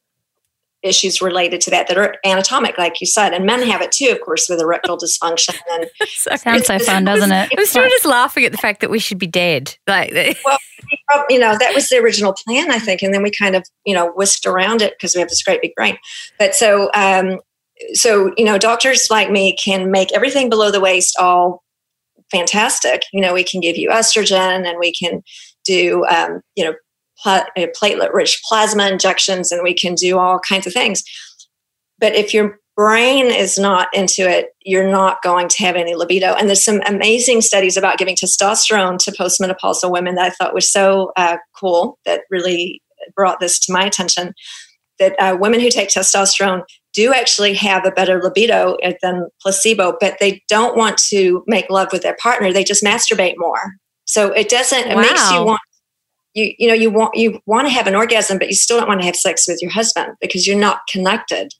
issues 0.83 1.21
related 1.21 1.61
to 1.63 1.71
that 1.71 1.89
that 1.89 1.99
are 1.99 2.17
anatomic, 2.25 2.79
like 2.79 3.01
you 3.01 3.07
said, 3.07 3.33
and 3.33 3.45
men 3.45 3.63
have 3.67 3.83
it 3.83 3.93
too, 3.93 4.09
of 4.11 4.21
course, 4.21 4.49
with 4.49 4.61
erectile 4.61 4.99
dysfunction. 4.99 5.57
And 5.73 5.87
sounds 6.41 6.67
so 6.67 6.79
fun, 6.79 7.05
doesn't 7.05 7.33
it? 7.33 7.51
I 7.57 7.61
was 7.61 7.71
still 7.71 7.89
just 7.89 8.07
laughing 8.07 8.45
at 8.45 8.53
the 8.53 8.59
fact 8.59 8.81
that 8.81 8.91
we 8.91 8.99
should 8.99 9.19
be 9.19 9.27
dead. 9.27 9.77
Like, 9.87 10.13
well, 10.45 10.59
you 11.29 11.39
know, 11.39 11.57
that 11.59 11.75
was 11.75 11.89
the 11.89 11.99
original 11.99 12.35
plan, 12.47 12.71
I 12.71 12.79
think, 12.79 13.03
and 13.03 13.13
then 13.13 13.23
we 13.23 13.31
kind 13.31 13.55
of, 13.55 13.65
you 13.85 13.95
know, 13.95 14.13
whisked 14.13 14.47
around 14.47 14.83
it 14.83 14.95
because 14.95 15.15
we 15.15 15.21
have 15.21 15.29
this 15.29 15.43
great 15.43 15.63
big 15.63 15.75
brain. 15.75 15.99
But 16.39 16.55
so, 16.55 16.91
um, 16.95 17.41
so 17.93 18.33
you 18.37 18.45
know, 18.45 18.59
doctors 18.59 19.09
like 19.11 19.31
me 19.31 19.57
can 19.57 19.91
make 19.91 20.13
everything 20.13 20.51
below 20.51 20.71
the 20.71 20.81
waist 20.81 21.17
all 21.19 21.63
fantastic. 22.31 23.03
You 23.13 23.21
know, 23.21 23.35
we 23.35 23.45
can 23.45 23.61
give 23.61 23.77
you 23.77 23.91
estrogen, 23.91 24.67
and 24.67 24.79
we 24.79 24.93
can 24.93 25.23
do, 25.65 26.05
um, 26.07 26.41
you 26.57 26.65
know, 26.65 26.75
uh, 27.25 27.45
platelet 27.57 28.13
rich 28.13 28.41
plasma 28.49 28.89
injections 28.89 29.53
and 29.53 29.63
we 29.63 29.75
can 29.75 29.95
do 29.95 30.19
all 30.19 30.39
kinds 30.39 30.67
of 30.67 30.73
things. 30.73 31.03
But 31.99 32.15
if 32.15 32.33
your 32.33 32.59
brain 32.77 33.27
is 33.27 33.59
not 33.59 33.89
into 33.93 34.23
it, 34.23 34.55
you're 34.63 34.91
not 34.91 35.23
going 35.23 35.49
to 35.49 35.63
have 35.63 35.77
any 35.77 35.95
libido. 35.95 36.33
And 36.35 36.49
there's 36.49 36.65
some 36.65 36.81
amazing 36.87 37.43
studies 37.43 37.77
about 37.77 37.99
giving 37.99 38.17
testosterone 38.17 38.97
to 38.99 39.13
postmenopausal 39.13 39.91
women 39.91 40.15
that 40.15 40.25
I 40.25 40.31
thought 40.31 40.55
was 40.55 40.73
so 40.73 41.13
uh, 41.17 41.37
cool 41.55 41.99
that 42.07 42.23
really 42.31 42.83
brought 43.15 43.41
this 43.41 43.59
to 43.61 43.73
my 43.73 43.85
attention. 43.85 44.33
That 44.99 45.15
uh, 45.19 45.37
women 45.39 45.61
who 45.61 45.71
take 45.71 45.91
testosterone 45.91 46.63
do 46.93 47.13
actually 47.13 47.55
have 47.55 47.87
a 47.87 47.91
better 47.91 48.23
libido 48.23 48.77
than 49.03 49.29
placebo, 49.43 49.97
but 50.01 50.17
they 50.21 50.43
don't 50.49 50.77
want 50.77 50.99
to 51.09 51.43
make 51.47 51.71
love 51.71 51.89
with 51.93 52.03
their 52.03 52.17
partner. 52.21 52.53
They 52.53 52.65
just 52.65 52.83
masturbate 52.83 53.35
more. 53.37 53.75
So 54.07 54.33
it 54.33 54.49
doesn't, 54.49 54.89
it 54.89 54.97
wow. 54.97 55.03
makes 55.03 55.31
you 55.31 55.45
want 55.45 55.61
you 56.35 56.55
you 56.59 56.69
know 56.69 56.75
you 56.75 56.91
want 56.91 57.15
you 57.15 57.41
want 57.47 57.67
to 57.67 57.73
have 57.73 57.87
an 57.87 57.95
orgasm 57.95 58.39
but 58.39 58.49
you 58.49 58.55
still 58.55 58.79
don't 58.79 58.89
want 58.89 59.01
to 59.01 59.07
have 59.07 59.17
sex 59.17 59.47
with 59.49 59.61
your 59.61 59.71
husband 59.71 60.15
because 60.21 60.47
you're 60.47 60.59
not 60.59 60.81
connected. 60.91 61.53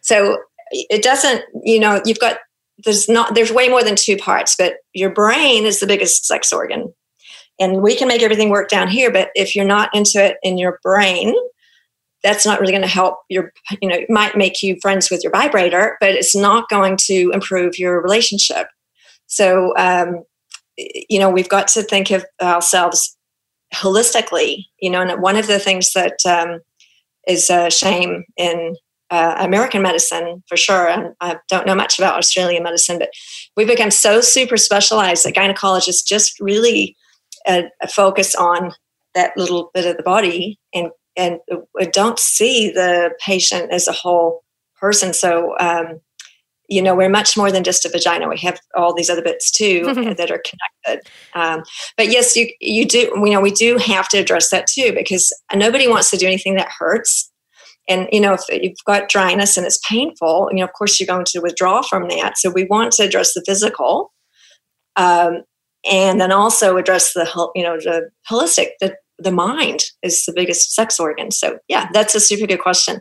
So 0.00 0.38
it 0.72 1.02
doesn't 1.02 1.42
you 1.62 1.80
know 1.80 2.00
you've 2.04 2.18
got 2.18 2.38
there's 2.84 3.08
not 3.08 3.34
there's 3.34 3.52
way 3.52 3.68
more 3.68 3.82
than 3.82 3.96
two 3.96 4.16
parts 4.16 4.54
but 4.56 4.74
your 4.94 5.10
brain 5.10 5.64
is 5.64 5.80
the 5.80 5.86
biggest 5.86 6.26
sex 6.26 6.52
organ. 6.52 6.92
And 7.60 7.82
we 7.82 7.96
can 7.96 8.06
make 8.06 8.22
everything 8.22 8.50
work 8.50 8.68
down 8.68 8.88
here 8.88 9.10
but 9.10 9.30
if 9.34 9.54
you're 9.54 9.64
not 9.64 9.94
into 9.94 10.24
it 10.24 10.36
in 10.42 10.58
your 10.58 10.78
brain 10.82 11.34
that's 12.24 12.44
not 12.44 12.60
really 12.60 12.72
going 12.72 12.82
to 12.82 12.88
help 12.88 13.18
your 13.28 13.52
you 13.80 13.88
know 13.88 13.96
it 13.96 14.10
might 14.10 14.36
make 14.36 14.62
you 14.62 14.76
friends 14.80 15.10
with 15.10 15.22
your 15.22 15.32
vibrator 15.32 15.96
but 16.00 16.10
it's 16.10 16.34
not 16.34 16.68
going 16.68 16.96
to 16.96 17.30
improve 17.32 17.78
your 17.78 18.00
relationship. 18.02 18.68
So 19.26 19.74
um, 19.76 20.24
you 20.76 21.18
know 21.18 21.28
we've 21.28 21.48
got 21.48 21.68
to 21.68 21.82
think 21.82 22.10
of 22.10 22.24
ourselves 22.40 23.17
holistically, 23.74 24.66
you 24.80 24.90
know, 24.90 25.02
and 25.02 25.22
one 25.22 25.36
of 25.36 25.46
the 25.46 25.58
things 25.58 25.92
that 25.92 26.18
um, 26.26 26.60
is 27.26 27.50
a 27.50 27.70
shame 27.70 28.24
in 28.36 28.76
uh, 29.10 29.34
American 29.38 29.82
medicine 29.82 30.42
for 30.48 30.56
sure, 30.56 30.88
and 30.88 31.14
I 31.20 31.38
don't 31.48 31.66
know 31.66 31.74
much 31.74 31.98
about 31.98 32.18
Australian 32.18 32.62
medicine, 32.62 32.98
but 32.98 33.10
we 33.56 33.64
become 33.64 33.90
so 33.90 34.20
super 34.20 34.56
specialized 34.56 35.24
that 35.24 35.34
gynecologists 35.34 36.04
just 36.06 36.38
really 36.40 36.96
uh, 37.46 37.62
focus 37.88 38.34
on 38.34 38.72
that 39.14 39.36
little 39.36 39.70
bit 39.74 39.86
of 39.86 39.96
the 39.96 40.02
body 40.02 40.58
and 40.74 40.90
and 41.16 41.40
don't 41.92 42.18
see 42.18 42.70
the 42.70 43.10
patient 43.18 43.72
as 43.72 43.88
a 43.88 43.92
whole 43.92 44.44
person. 44.78 45.12
So 45.12 45.56
um, 45.58 46.00
you 46.68 46.82
know 46.82 46.94
we're 46.94 47.08
much 47.08 47.36
more 47.36 47.50
than 47.50 47.64
just 47.64 47.84
a 47.84 47.88
vagina. 47.88 48.28
We 48.28 48.38
have 48.38 48.60
all 48.76 48.94
these 48.94 49.10
other 49.10 49.22
bits 49.22 49.50
too 49.50 49.84
that 49.94 50.30
are 50.30 50.42
connected. 50.44 51.10
Um, 51.34 51.62
but 51.96 52.08
yes 52.08 52.36
you 52.36 52.48
you 52.60 52.86
do 52.86 52.98
you 52.98 53.30
know 53.30 53.40
we 53.40 53.50
do 53.50 53.78
have 53.78 54.08
to 54.10 54.18
address 54.18 54.50
that 54.50 54.66
too 54.66 54.92
because 54.94 55.32
nobody 55.54 55.88
wants 55.88 56.10
to 56.10 56.16
do 56.16 56.26
anything 56.26 56.54
that 56.56 56.70
hurts. 56.78 57.32
And 57.88 58.06
you 58.12 58.20
know 58.20 58.34
if 58.34 58.42
you've 58.50 58.84
got 58.86 59.08
dryness 59.08 59.56
and 59.56 59.66
it's 59.66 59.80
painful 59.88 60.48
you 60.52 60.58
know 60.58 60.64
of 60.64 60.72
course 60.74 61.00
you're 61.00 61.06
going 61.06 61.26
to 61.28 61.40
withdraw 61.40 61.82
from 61.82 62.08
that. 62.08 62.38
So 62.38 62.50
we 62.50 62.64
want 62.64 62.92
to 62.92 63.04
address 63.04 63.34
the 63.34 63.42
physical 63.46 64.12
um, 64.96 65.42
and 65.90 66.20
then 66.20 66.32
also 66.32 66.76
address 66.76 67.14
the 67.14 67.50
you 67.54 67.62
know 67.62 67.78
the 67.78 68.10
holistic 68.30 68.68
the, 68.80 68.94
the 69.18 69.32
mind 69.32 69.84
is 70.02 70.24
the 70.26 70.32
biggest 70.34 70.74
sex 70.74 71.00
organ. 71.00 71.30
So 71.30 71.58
yeah 71.68 71.88
that's 71.92 72.14
a 72.14 72.20
super 72.20 72.46
good 72.46 72.60
question. 72.60 73.00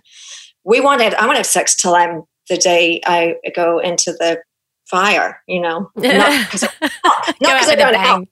We 0.64 0.82
want 0.82 1.00
to 1.00 1.06
have, 1.06 1.14
i 1.16 1.26
want 1.26 1.36
to 1.36 1.40
have 1.40 1.46
sex 1.46 1.76
till 1.76 1.96
i'm 1.96 2.24
the 2.50 2.58
day 2.58 3.02
I 3.06 3.36
go 3.56 3.80
into 3.80 4.14
the 4.14 4.42
fire, 4.90 5.42
you 5.48 5.62
know, 5.62 5.92
not 5.96 6.52
because 6.52 6.64
I 7.42 7.76
don't 7.76 7.94
know, 7.94 8.26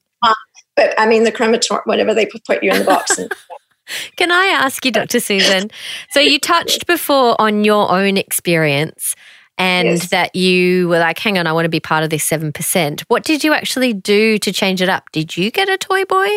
but 0.74 0.94
I 0.98 1.06
mean 1.06 1.24
the 1.24 1.32
crematorium, 1.32 1.82
whatever 1.84 2.14
they 2.14 2.26
put 2.26 2.62
you 2.62 2.70
in 2.70 2.80
the 2.80 2.84
box. 2.84 3.18
And, 3.18 3.32
Can 4.16 4.32
I 4.32 4.46
ask 4.46 4.84
you, 4.84 4.90
Dr. 4.90 5.20
Susan? 5.20 5.70
So 6.10 6.20
you 6.20 6.38
touched 6.38 6.86
before 6.86 7.40
on 7.40 7.64
your 7.64 7.90
own 7.90 8.16
experience 8.16 9.14
and 9.58 9.88
yes. 9.88 10.10
that 10.10 10.34
you 10.34 10.88
were 10.88 10.98
like, 10.98 11.18
hang 11.18 11.38
on, 11.38 11.46
I 11.46 11.52
want 11.52 11.64
to 11.64 11.70
be 11.70 11.80
part 11.80 12.04
of 12.04 12.10
this 12.10 12.28
7%. 12.28 13.02
What 13.08 13.24
did 13.24 13.44
you 13.44 13.54
actually 13.54 13.92
do 13.92 14.38
to 14.38 14.52
change 14.52 14.82
it 14.82 14.88
up? 14.88 15.10
Did 15.12 15.36
you 15.36 15.50
get 15.50 15.68
a 15.68 15.78
toy 15.78 16.04
boy? 16.04 16.28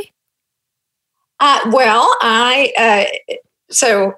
Uh, 1.39 1.59
well, 1.71 2.15
I, 2.21 2.73
uh, 2.77 3.35
so 3.71 4.13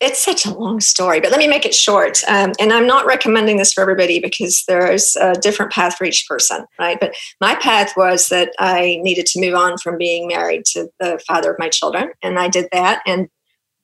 it's 0.00 0.22
such 0.22 0.44
a 0.44 0.52
long 0.52 0.80
story, 0.80 1.20
but 1.20 1.30
let 1.30 1.38
me 1.38 1.48
make 1.48 1.64
it 1.64 1.74
short. 1.74 2.22
Um, 2.28 2.52
and 2.58 2.72
I'm 2.72 2.86
not 2.86 3.06
recommending 3.06 3.56
this 3.56 3.72
for 3.72 3.80
everybody 3.80 4.18
because 4.18 4.64
there's 4.66 5.16
a 5.16 5.34
different 5.34 5.72
path 5.72 5.96
for 5.96 6.04
each 6.04 6.26
person, 6.28 6.66
right? 6.78 6.98
But 6.98 7.14
my 7.40 7.54
path 7.54 7.92
was 7.96 8.28
that 8.28 8.52
I 8.58 8.98
needed 9.02 9.26
to 9.26 9.40
move 9.40 9.54
on 9.54 9.78
from 9.78 9.96
being 9.96 10.26
married 10.26 10.64
to 10.72 10.88
the 10.98 11.22
father 11.26 11.52
of 11.52 11.58
my 11.58 11.68
children. 11.68 12.10
And 12.22 12.38
I 12.38 12.48
did 12.48 12.68
that. 12.72 13.02
And 13.06 13.28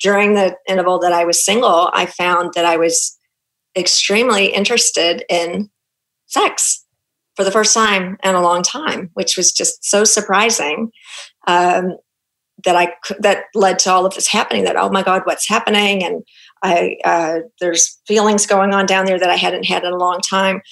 during 0.01 0.35
the 0.35 0.57
interval 0.68 0.99
that 0.99 1.12
I 1.12 1.25
was 1.25 1.44
single, 1.44 1.90
I 1.94 2.07
found 2.07 2.53
that 2.55 2.64
I 2.64 2.77
was 2.77 3.16
extremely 3.77 4.46
interested 4.46 5.25
in 5.29 5.70
sex 6.27 6.85
for 7.37 7.44
the 7.44 7.53
first 7.53 7.73
time 7.73 8.18
in 8.23 8.35
a 8.35 8.42
long 8.42 8.62
time, 8.62 9.11
which 9.14 9.37
was 9.37 9.53
just 9.53 9.85
so 9.85 10.05
surprising. 10.05 10.90
Um, 11.46 11.96
that 12.64 12.77
I 12.77 12.92
that 13.18 13.44
led 13.55 13.79
to 13.81 13.90
all 13.90 14.07
of 14.07 14.14
this 14.14 14.29
happening. 14.29 14.64
That 14.64 14.77
oh 14.77 14.90
my 14.90 15.03
God, 15.03 15.23
what's 15.25 15.49
happening? 15.49 16.05
And 16.05 16.23
I 16.62 16.96
uh, 17.05 17.38
there's 17.61 18.01
feelings 18.07 18.46
going 18.46 18.75
on 18.75 18.87
down 18.87 19.07
there 19.07 19.18
that 19.18 19.31
I 19.31 19.37
hadn't 19.37 19.64
had 19.64 19.85
in 19.85 19.92
a 19.92 19.96
long 19.96 20.20
time. 20.20 20.62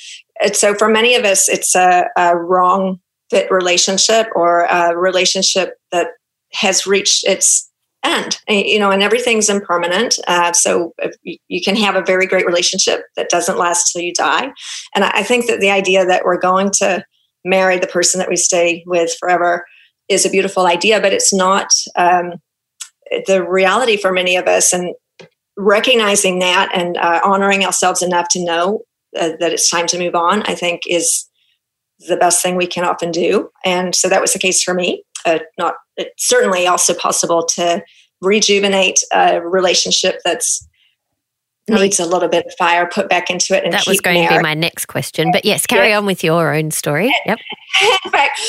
And 0.43 0.55
so 0.55 0.75
for 0.75 0.89
many 0.89 1.15
of 1.15 1.25
us, 1.25 1.49
it's 1.49 1.75
a, 1.75 2.09
a 2.17 2.37
wrong 2.37 3.01
fit 3.31 3.51
relationship 3.51 4.29
or 4.35 4.61
a 4.65 4.97
relationship 4.97 5.75
that 5.93 6.09
has 6.53 6.87
reached 6.87 7.25
its 7.27 7.71
end. 8.05 8.39
And, 8.47 8.65
you 8.65 8.79
know, 8.79 8.91
and 8.91 9.03
everything's 9.03 9.51
impermanent. 9.51 10.19
Uh, 10.27 10.53
so 10.53 10.95
you 11.25 11.61
can 11.63 11.77
have 11.77 11.97
a 11.97 12.05
very 12.05 12.27
great 12.27 12.47
relationship 12.47 13.03
that 13.17 13.29
doesn't 13.29 13.59
last 13.59 13.93
till 13.93 14.03
you 14.03 14.15
die. 14.15 14.53
And 14.95 15.05
I 15.05 15.23
think 15.23 15.47
that 15.47 15.61
the 15.61 15.71
idea 15.71 16.07
that 16.07 16.25
we're 16.25 16.39
going 16.39 16.71
to 16.79 17.05
marry 17.45 17.79
the 17.79 17.87
person 17.87 18.19
that 18.19 18.29
we 18.29 18.37
stay 18.37 18.85
with 18.87 19.17
forever 19.19 19.65
is 20.09 20.25
a 20.25 20.31
beautiful 20.31 20.67
idea, 20.67 21.01
but 21.01 21.13
it's 21.13 21.35
not 21.35 21.69
um, 21.97 22.35
the 23.27 23.47
reality 23.47 23.97
for 23.97 24.13
many 24.13 24.37
of 24.37 24.47
us. 24.47 24.73
And 24.73 24.95
recognizing 25.57 26.39
that 26.39 26.71
and 26.73 26.97
uh, 26.97 27.21
honoring 27.25 27.65
ourselves 27.65 28.01
enough 28.01 28.29
to 28.31 28.45
know 28.45 28.81
uh, 29.19 29.31
that 29.41 29.53
it's 29.53 29.69
time 29.69 29.87
to 29.89 29.99
move 29.99 30.15
on, 30.15 30.43
I 30.43 30.55
think, 30.55 30.83
is 30.87 31.29
the 32.07 32.17
best 32.17 32.43
thing 32.43 32.55
we 32.55 32.67
can 32.67 32.85
often 32.85 33.11
do. 33.11 33.51
And 33.65 33.95
so 33.95 34.09
that 34.09 34.21
was 34.21 34.33
the 34.33 34.39
case 34.39 34.63
for 34.63 34.75
me. 34.75 35.03
Uh, 35.27 35.41
not 35.59 35.75
it's 35.97 36.29
certainly 36.29 36.67
also 36.69 36.95
possible 36.95 37.45
to 37.57 37.83
rejuvenate 38.21 39.01
a 39.13 39.41
relationship 39.41 40.21
that's 40.25 40.67
needs 41.69 42.01
a 42.01 42.07
little 42.07 42.29
bit 42.29 42.47
of 42.47 42.55
fire 42.59 42.87
put 42.87 43.09
back 43.09 43.31
into 43.31 43.55
it. 43.55 43.65
And 43.65 43.73
that 43.73 43.87
was 43.87 44.01
going 44.01 44.27
to 44.27 44.37
be 44.37 44.43
my 44.43 44.55
next 44.55 44.87
question. 44.87 45.31
But 45.33 45.45
yes, 45.45 45.67
carry 45.67 45.93
on 45.93 46.07
with 46.07 46.25
your 46.25 46.55
own 46.55 46.71
story. 46.71 47.13
Yep. 47.27 47.39
in 48.05 48.11
fact, 48.11 48.41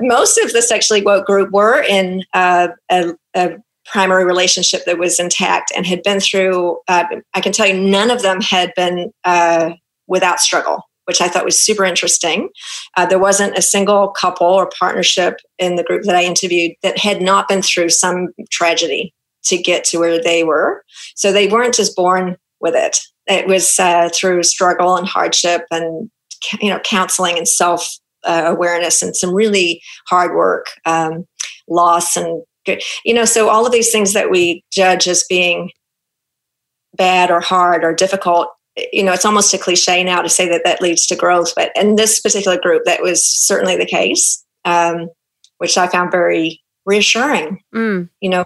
most 0.00 0.38
of 0.38 0.52
the 0.52 0.62
sexually 0.62 1.02
woke 1.02 1.26
group 1.26 1.50
were 1.52 1.82
in 1.82 2.24
uh, 2.34 2.68
a, 2.90 3.14
a, 3.34 3.50
primary 3.92 4.24
relationship 4.24 4.84
that 4.84 4.98
was 4.98 5.20
intact 5.20 5.70
and 5.76 5.86
had 5.86 6.02
been 6.02 6.18
through. 6.18 6.76
Uh, 6.88 7.04
I 7.34 7.40
can 7.40 7.52
tell 7.52 7.68
you, 7.68 7.80
none 7.80 8.10
of 8.10 8.20
them 8.20 8.40
had 8.40 8.72
been 8.74 9.12
uh, 9.22 9.70
without 10.08 10.40
struggle. 10.40 10.82
Which 11.04 11.20
I 11.20 11.28
thought 11.28 11.44
was 11.44 11.56
super 11.56 11.84
interesting. 11.84 12.48
Uh, 12.96 13.06
there 13.06 13.20
wasn't 13.20 13.56
a 13.56 13.62
single 13.62 14.08
couple 14.08 14.48
or 14.48 14.68
partnership 14.76 15.36
in 15.56 15.76
the 15.76 15.84
group 15.84 16.02
that 16.02 16.16
I 16.16 16.24
interviewed 16.24 16.72
that 16.82 16.98
had 16.98 17.22
not 17.22 17.46
been 17.46 17.62
through 17.62 17.90
some 17.90 18.30
tragedy 18.50 19.14
to 19.46 19.56
get 19.56 19.84
to 19.84 19.98
where 19.98 20.22
they 20.22 20.44
were. 20.44 20.84
So 21.14 21.32
they 21.32 21.46
weren't 21.48 21.74
just 21.74 21.96
born 21.96 22.36
with 22.66 22.74
it. 22.74 22.98
It 23.26 23.46
was 23.46 23.78
uh, 23.78 24.10
through 24.12 24.42
struggle 24.42 24.96
and 24.96 25.06
hardship 25.06 25.62
and 25.70 26.10
you 26.60 26.68
know 26.68 26.80
counseling 26.80 27.38
and 27.38 27.48
self 27.48 27.88
uh, 28.24 28.44
awareness 28.46 29.02
and 29.02 29.16
some 29.16 29.32
really 29.32 29.80
hard 30.08 30.34
work, 30.34 30.66
um, 30.84 31.24
loss 31.68 32.16
and 32.16 32.42
you 33.04 33.14
know 33.14 33.24
so 33.24 33.48
all 33.48 33.64
of 33.64 33.72
these 33.72 33.92
things 33.92 34.12
that 34.12 34.30
we 34.30 34.64
judge 34.72 35.06
as 35.06 35.24
being 35.28 35.70
bad 36.96 37.30
or 37.30 37.40
hard 37.40 37.84
or 37.84 37.94
difficult 37.94 38.48
you 38.92 39.02
know 39.02 39.12
it's 39.12 39.24
almost 39.24 39.54
a 39.54 39.58
cliche 39.58 40.02
now 40.02 40.20
to 40.20 40.28
say 40.28 40.48
that 40.48 40.62
that 40.64 40.82
leads 40.82 41.06
to 41.06 41.16
growth 41.16 41.52
but 41.54 41.70
in 41.76 41.96
this 41.96 42.20
particular 42.20 42.58
group 42.60 42.84
that 42.84 43.02
was 43.02 43.24
certainly 43.24 43.76
the 43.76 43.86
case 43.86 44.44
um, 44.64 45.08
which 45.58 45.78
i 45.78 45.86
found 45.86 46.10
very 46.10 46.60
reassuring 46.84 47.62
mm. 47.74 48.08
you 48.20 48.28
know 48.28 48.44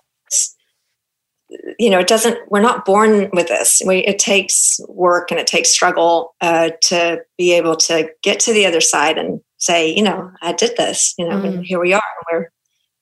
you 1.79 1.91
know, 1.91 1.99
it 1.99 2.07
doesn't, 2.07 2.39
we're 2.51 2.61
not 2.61 2.85
born 2.85 3.31
with 3.33 3.49
this. 3.49 3.83
We, 3.85 3.99
it 3.99 4.19
takes 4.19 4.81
work 4.89 5.31
and 5.31 5.41
it 5.41 5.47
takes 5.47 5.71
struggle 5.71 6.35
uh, 6.41 6.71
to 6.83 7.23
be 7.37 7.53
able 7.53 7.77
to 7.77 8.11
get 8.23 8.41
to 8.41 8.53
the 8.53 8.67
other 8.67 8.81
side 8.81 9.19
and 9.19 9.41
say, 9.59 9.95
you 9.95 10.03
know, 10.03 10.31
I 10.43 10.53
did 10.53 10.77
this, 10.77 11.15
you 11.19 11.29
know, 11.29 11.37
mm. 11.37 11.47
and 11.47 11.67
here 11.67 11.81
we 11.81 11.93
are. 11.93 12.03
We're 12.33 12.51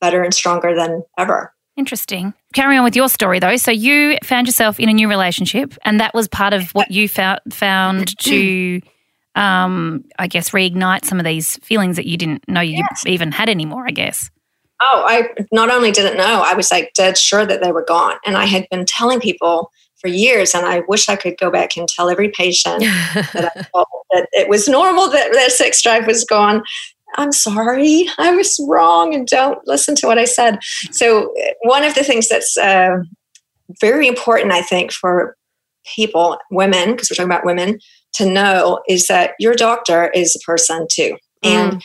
better 0.00 0.22
and 0.22 0.32
stronger 0.32 0.74
than 0.74 1.02
ever. 1.18 1.52
Interesting. 1.76 2.34
Carry 2.54 2.76
on 2.76 2.82
with 2.82 2.96
your 2.96 3.08
story 3.08 3.38
though. 3.38 3.56
So 3.56 3.70
you 3.70 4.18
found 4.24 4.48
yourself 4.48 4.80
in 4.80 4.88
a 4.88 4.92
new 4.92 5.08
relationship, 5.08 5.74
and 5.84 6.00
that 6.00 6.12
was 6.12 6.26
part 6.26 6.52
of 6.52 6.70
what 6.72 6.90
you 6.90 7.08
found 7.08 7.40
found 7.52 8.18
to, 8.22 8.80
um, 9.36 10.04
I 10.18 10.26
guess, 10.26 10.50
reignite 10.50 11.04
some 11.04 11.20
of 11.20 11.24
these 11.24 11.56
feelings 11.58 11.94
that 11.94 12.06
you 12.06 12.16
didn't 12.16 12.48
know 12.48 12.60
you 12.60 12.78
yes. 12.78 13.04
even 13.06 13.30
had 13.30 13.48
anymore. 13.48 13.86
I 13.86 13.92
guess. 13.92 14.28
Oh, 14.80 15.04
I 15.06 15.28
not 15.50 15.70
only 15.70 15.90
didn't 15.90 16.16
know, 16.16 16.42
I 16.46 16.54
was 16.54 16.70
like 16.70 16.92
dead 16.94 17.18
sure 17.18 17.44
that 17.44 17.62
they 17.62 17.72
were 17.72 17.84
gone. 17.84 18.16
And 18.24 18.36
I 18.36 18.44
had 18.44 18.68
been 18.70 18.84
telling 18.86 19.20
people 19.20 19.72
for 20.00 20.08
years, 20.08 20.54
and 20.54 20.64
I 20.64 20.82
wish 20.86 21.08
I 21.08 21.16
could 21.16 21.36
go 21.38 21.50
back 21.50 21.76
and 21.76 21.88
tell 21.88 22.08
every 22.08 22.28
patient 22.28 22.80
that 23.14 23.52
I 23.56 23.62
told 23.74 23.86
that 24.12 24.28
it 24.32 24.48
was 24.48 24.68
normal 24.68 25.10
that 25.10 25.32
their 25.32 25.50
sex 25.50 25.82
drive 25.82 26.06
was 26.06 26.24
gone. 26.24 26.62
I'm 27.16 27.32
sorry, 27.32 28.06
I 28.18 28.32
was 28.34 28.64
wrong, 28.68 29.14
and 29.14 29.26
don't 29.26 29.58
listen 29.66 29.94
to 29.96 30.06
what 30.06 30.18
I 30.18 30.24
said. 30.24 30.60
So, 30.92 31.34
one 31.62 31.82
of 31.82 31.94
the 31.94 32.04
things 32.04 32.28
that's 32.28 32.56
uh, 32.56 32.98
very 33.80 34.06
important, 34.06 34.52
I 34.52 34.62
think, 34.62 34.92
for 34.92 35.36
people, 35.96 36.38
women, 36.50 36.92
because 36.92 37.10
we're 37.10 37.16
talking 37.16 37.30
about 37.30 37.46
women, 37.46 37.80
to 38.14 38.26
know 38.26 38.80
is 38.88 39.06
that 39.06 39.32
your 39.38 39.54
doctor 39.54 40.08
is 40.10 40.36
a 40.36 40.40
person 40.40 40.86
too. 40.90 41.16
And 41.42 41.74
mm 41.74 41.82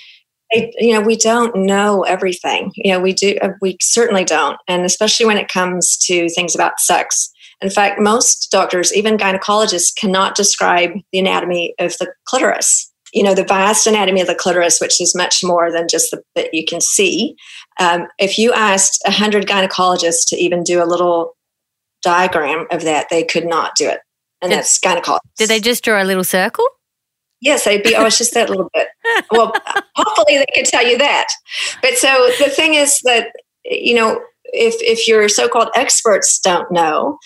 you 0.54 0.94
know 0.94 1.02
we 1.02 1.16
don't 1.16 1.56
know 1.56 2.04
everything. 2.04 2.72
You 2.76 2.94
know 2.94 3.00
we 3.00 3.14
do 3.14 3.38
uh, 3.42 3.50
we 3.62 3.78
certainly 3.82 4.24
don't. 4.24 4.58
And 4.68 4.86
especially 4.86 5.26
when 5.26 5.38
it 5.38 5.48
comes 5.48 5.98
to 6.06 6.30
things 6.30 6.56
about 6.56 6.80
sex. 6.80 7.32
In 7.62 7.70
fact 7.70 8.00
most 8.00 8.50
doctors 8.52 8.94
even 8.94 9.18
gynecologists 9.18 9.96
cannot 9.96 10.36
describe 10.36 10.92
the 11.12 11.20
anatomy 11.20 11.74
of 11.80 11.98
the 11.98 12.14
clitoris. 12.26 12.92
You 13.14 13.24
know 13.24 13.34
the 13.34 13.46
vast 13.46 13.88
anatomy 13.88 14.22
of 14.22 14.28
the 14.28 14.36
clitoris 14.36 14.80
which 14.80 15.00
is 15.02 15.16
much 15.16 15.44
more 15.44 15.72
than 15.72 15.88
just 15.90 16.12
the 16.12 16.22
that 16.36 16.54
you 16.54 16.66
can 16.66 16.82
see. 16.82 17.36
Um, 17.80 18.08
if 18.20 18.38
you 18.38 18.54
asked 18.54 19.02
100 19.06 19.46
gynecologists 19.46 20.28
to 20.28 20.36
even 20.36 20.64
do 20.64 20.84
a 20.84 20.86
little 20.86 21.36
diagram 22.02 22.68
of 22.72 22.84
that 22.84 23.08
they 23.10 23.24
could 23.24 23.46
not 23.46 23.76
do 23.76 23.88
it. 23.88 24.02
And 24.42 24.50
did, 24.50 24.58
that's 24.58 24.80
gynecology 24.80 25.22
did 25.38 25.50
they 25.50 25.60
just 25.60 25.84
draw 25.84 26.02
a 26.02 26.06
little 26.06 26.24
circle? 26.24 26.68
Yes, 27.44 27.68
I'd 27.68 27.84
be, 27.84 27.94
oh, 27.94 28.06
it's 28.06 28.18
just 28.18 28.34
that 28.36 28.50
little 28.50 28.70
bit. 28.74 28.88
Well, 29.32 29.54
hopefully 29.96 30.38
they 30.38 30.46
could 30.56 30.66
tell 30.66 30.86
you 30.86 30.98
that. 30.98 31.28
But 31.82 31.98
so 31.98 32.30
the 32.40 32.50
thing 32.50 32.76
is 32.76 33.00
that, 33.04 33.32
you 33.66 33.96
know, 33.96 34.20
if, 34.46 34.76
if 34.82 35.08
your 35.08 35.28
so 35.30 35.48
called 35.48 35.70
experts 35.76 36.40
don't 36.40 36.72
know, 36.72 37.18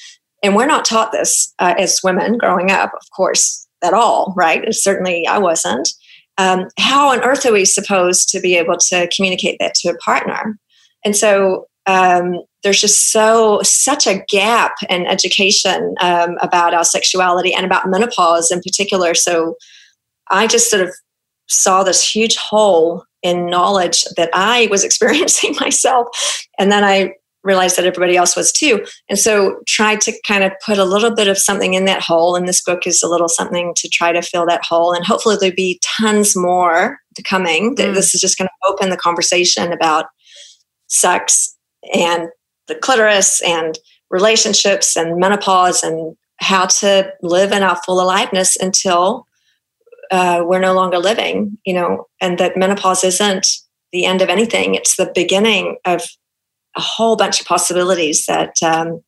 and 0.44 0.56
we're 0.56 0.68
not 0.68 0.86
taught 0.86 1.12
this 1.12 1.54
uh, 1.60 1.74
as 1.78 2.00
women 2.04 2.38
growing 2.38 2.72
up, 2.72 2.92
of 2.94 3.08
course, 3.16 3.68
at 3.84 3.94
all, 3.94 4.34
right? 4.38 4.64
Certainly 4.74 5.28
I 5.28 5.38
wasn't. 5.38 5.90
Um, 6.38 6.68
how 6.78 7.10
on 7.10 7.24
earth 7.24 7.46
are 7.46 7.54
we 7.54 7.66
supposed 7.66 8.30
to 8.30 8.40
be 8.40 8.56
able 8.56 8.78
to 8.78 9.10
communicate 9.16 9.58
that 9.60 9.74
to 9.76 9.90
a 9.90 9.98
partner? 9.98 10.58
And 11.04 11.16
so 11.16 11.66
um, 11.88 12.42
there's 12.64 12.82
just 12.82 13.12
so 13.12 13.62
such 13.64 14.06
a 14.06 14.24
gap 14.30 14.74
in 14.90 15.08
education 15.08 15.96
um, 16.02 16.38
about 16.42 16.74
our 16.74 16.84
sexuality 16.84 17.54
and 17.54 17.66
about 17.66 17.90
menopause 17.90 18.52
in 18.52 18.62
particular. 18.62 19.16
So 19.16 19.56
I 20.30 20.48
just 20.48 20.70
sort 20.70 20.84
of 20.84 20.94
saw 21.48 21.84
this 21.84 22.08
huge 22.08 22.36
hole 22.36 23.04
in 23.24 23.50
knowledge 23.50 24.04
that 24.16 24.30
I 24.34 24.68
was 24.70 24.84
experiencing 24.86 25.56
myself. 25.60 26.08
And 26.60 26.72
then 26.72 26.84
I 26.84 27.14
realized 27.44 27.78
that 27.78 27.86
everybody 27.86 28.18
else 28.18 28.36
was 28.36 28.52
too. 28.52 28.86
And 29.10 29.18
so 29.18 29.60
tried 29.68 30.02
to 30.02 30.14
kind 30.28 30.44
of 30.44 30.52
put 30.66 30.78
a 30.78 30.84
little 30.84 31.16
bit 31.16 31.28
of 31.28 31.38
something 31.38 31.74
in 31.74 31.86
that 31.86 32.02
hole. 32.02 32.36
And 32.36 32.48
this 32.48 32.62
book 32.62 32.86
is 32.86 33.02
a 33.02 33.08
little 33.08 33.30
something 33.30 33.74
to 33.78 33.88
try 33.88 34.12
to 34.12 34.22
fill 34.22 34.46
that 34.48 34.66
hole. 34.66 34.94
And 34.94 35.06
hopefully 35.06 35.38
there'll 35.40 35.56
be 35.56 35.80
tons 36.00 36.36
more 36.36 37.00
to 37.16 37.24
coming. 37.24 37.76
Mm. 37.76 37.94
This 37.94 38.14
is 38.14 38.22
just 38.22 38.38
going 38.38 38.50
to 38.50 38.70
open 38.70 38.90
the 38.90 38.98
conversation 38.98 39.72
about 39.72 40.08
sex 40.88 41.56
and 41.94 42.28
the 42.68 42.76
clitoris 42.76 43.42
and 43.42 43.80
relationships 44.10 44.96
and 44.96 45.20
menopause 45.20 45.84
and 45.84 46.16
how 46.40 46.66
to 46.66 47.12
live 47.22 47.52
in 47.52 47.64
our 47.64 47.80
full 47.86 48.02
aliveness 48.02 48.56
until 48.58 49.27
uh, 50.12 50.44
we're 50.46 50.60
no 50.60 50.74
longer 50.74 50.98
living, 50.98 51.58
you 51.66 51.74
know, 51.74 52.08
and 52.22 52.38
that 52.38 52.58
menopause 52.58 53.04
isn't 53.04 53.48
the 53.92 54.06
end 54.06 54.22
of 54.22 54.30
anything. 54.30 54.76
It's 54.76 54.96
the 54.96 55.12
beginning 55.14 55.78
of 55.86 56.04
a 56.76 56.82
whole 56.82 57.16
bunch 57.16 57.42
of 57.42 57.48
possibilities 57.48 58.26
that 58.26 58.56
um, 58.64 59.02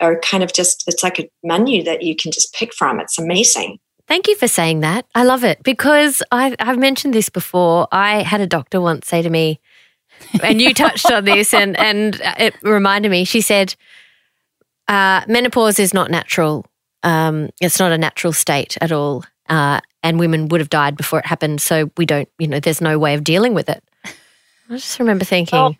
are 0.00 0.18
kind 0.20 0.42
of 0.42 0.52
just, 0.52 0.84
it's 0.86 1.02
like 1.02 1.18
a 1.18 1.28
menu 1.42 1.82
that 1.84 2.02
you 2.02 2.16
can 2.16 2.32
just 2.32 2.54
pick 2.54 2.74
from. 2.74 3.00
It's 3.00 3.18
amazing. 3.18 3.78
Thank 4.08 4.26
you 4.26 4.34
for 4.36 4.48
saying 4.48 4.80
that. 4.80 5.06
I 5.14 5.22
love 5.22 5.44
it 5.44 5.62
because 5.62 6.22
I, 6.32 6.56
I've 6.58 6.78
mentioned 6.78 7.14
this 7.14 7.28
before. 7.28 7.86
I 7.92 8.22
had 8.22 8.40
a 8.40 8.46
doctor 8.46 8.80
once 8.80 9.06
say 9.06 9.22
to 9.22 9.30
me, 9.30 9.60
and 10.42 10.60
you 10.60 10.74
touched 10.74 11.10
on 11.10 11.24
this, 11.24 11.54
and, 11.54 11.78
and 11.78 12.20
it 12.38 12.60
reminded 12.62 13.10
me, 13.10 13.24
she 13.24 13.40
said, 13.40 13.76
uh, 14.88 15.22
menopause 15.28 15.78
is 15.78 15.94
not 15.94 16.10
natural. 16.10 16.66
Um, 17.04 17.50
it's 17.60 17.78
not 17.78 17.92
a 17.92 17.98
natural 17.98 18.32
state 18.32 18.76
at 18.80 18.90
all. 18.90 19.24
Uh, 19.50 19.80
and 20.02 20.18
women 20.18 20.48
would 20.48 20.60
have 20.60 20.70
died 20.70 20.96
before 20.96 21.18
it 21.18 21.26
happened. 21.26 21.60
So 21.60 21.90
we 21.96 22.06
don't, 22.06 22.28
you 22.38 22.46
know, 22.46 22.60
there's 22.60 22.80
no 22.80 22.98
way 22.98 23.14
of 23.14 23.24
dealing 23.24 23.52
with 23.52 23.68
it. 23.68 23.82
I 24.04 24.74
just 24.74 24.98
remember 25.00 25.24
thinking, 25.24 25.58
oh, 25.58 25.74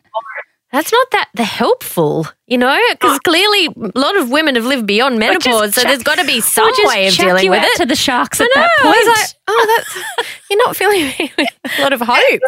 that's 0.72 0.92
not 0.92 1.11
that 1.12 1.28
the 1.35 1.44
helpful, 1.44 2.26
you 2.46 2.59
know, 2.59 2.76
because 2.90 3.18
clearly 3.20 3.66
a 3.66 3.98
lot 3.98 4.16
of 4.16 4.30
women 4.30 4.56
have 4.56 4.64
lived 4.64 4.87
beyond 4.87 5.18
menopause, 5.18 5.74
so 5.74 5.83
there's 5.83 6.02
got 6.02 6.18
to 6.18 6.24
be 6.24 6.40
some 6.40 6.72
way 6.85 7.09
of 7.09 7.14
dealing 7.14 7.50
with 7.50 7.62
it. 7.64 7.76
To 7.76 7.87
the 7.87 7.96
sharks 7.96 8.40
at 8.40 8.48
know, 8.54 8.62
that 8.62 8.70
point. 8.80 9.06
Like, 9.06 9.28
oh, 9.48 9.76
that's 9.78 10.28
you're 10.50 10.59
not 10.59 10.76
feeling 10.76 11.06
me 11.06 11.33
with 11.38 11.48
a 11.78 11.83
lot 11.83 11.92
of 11.92 12.00
hope. 12.00 12.40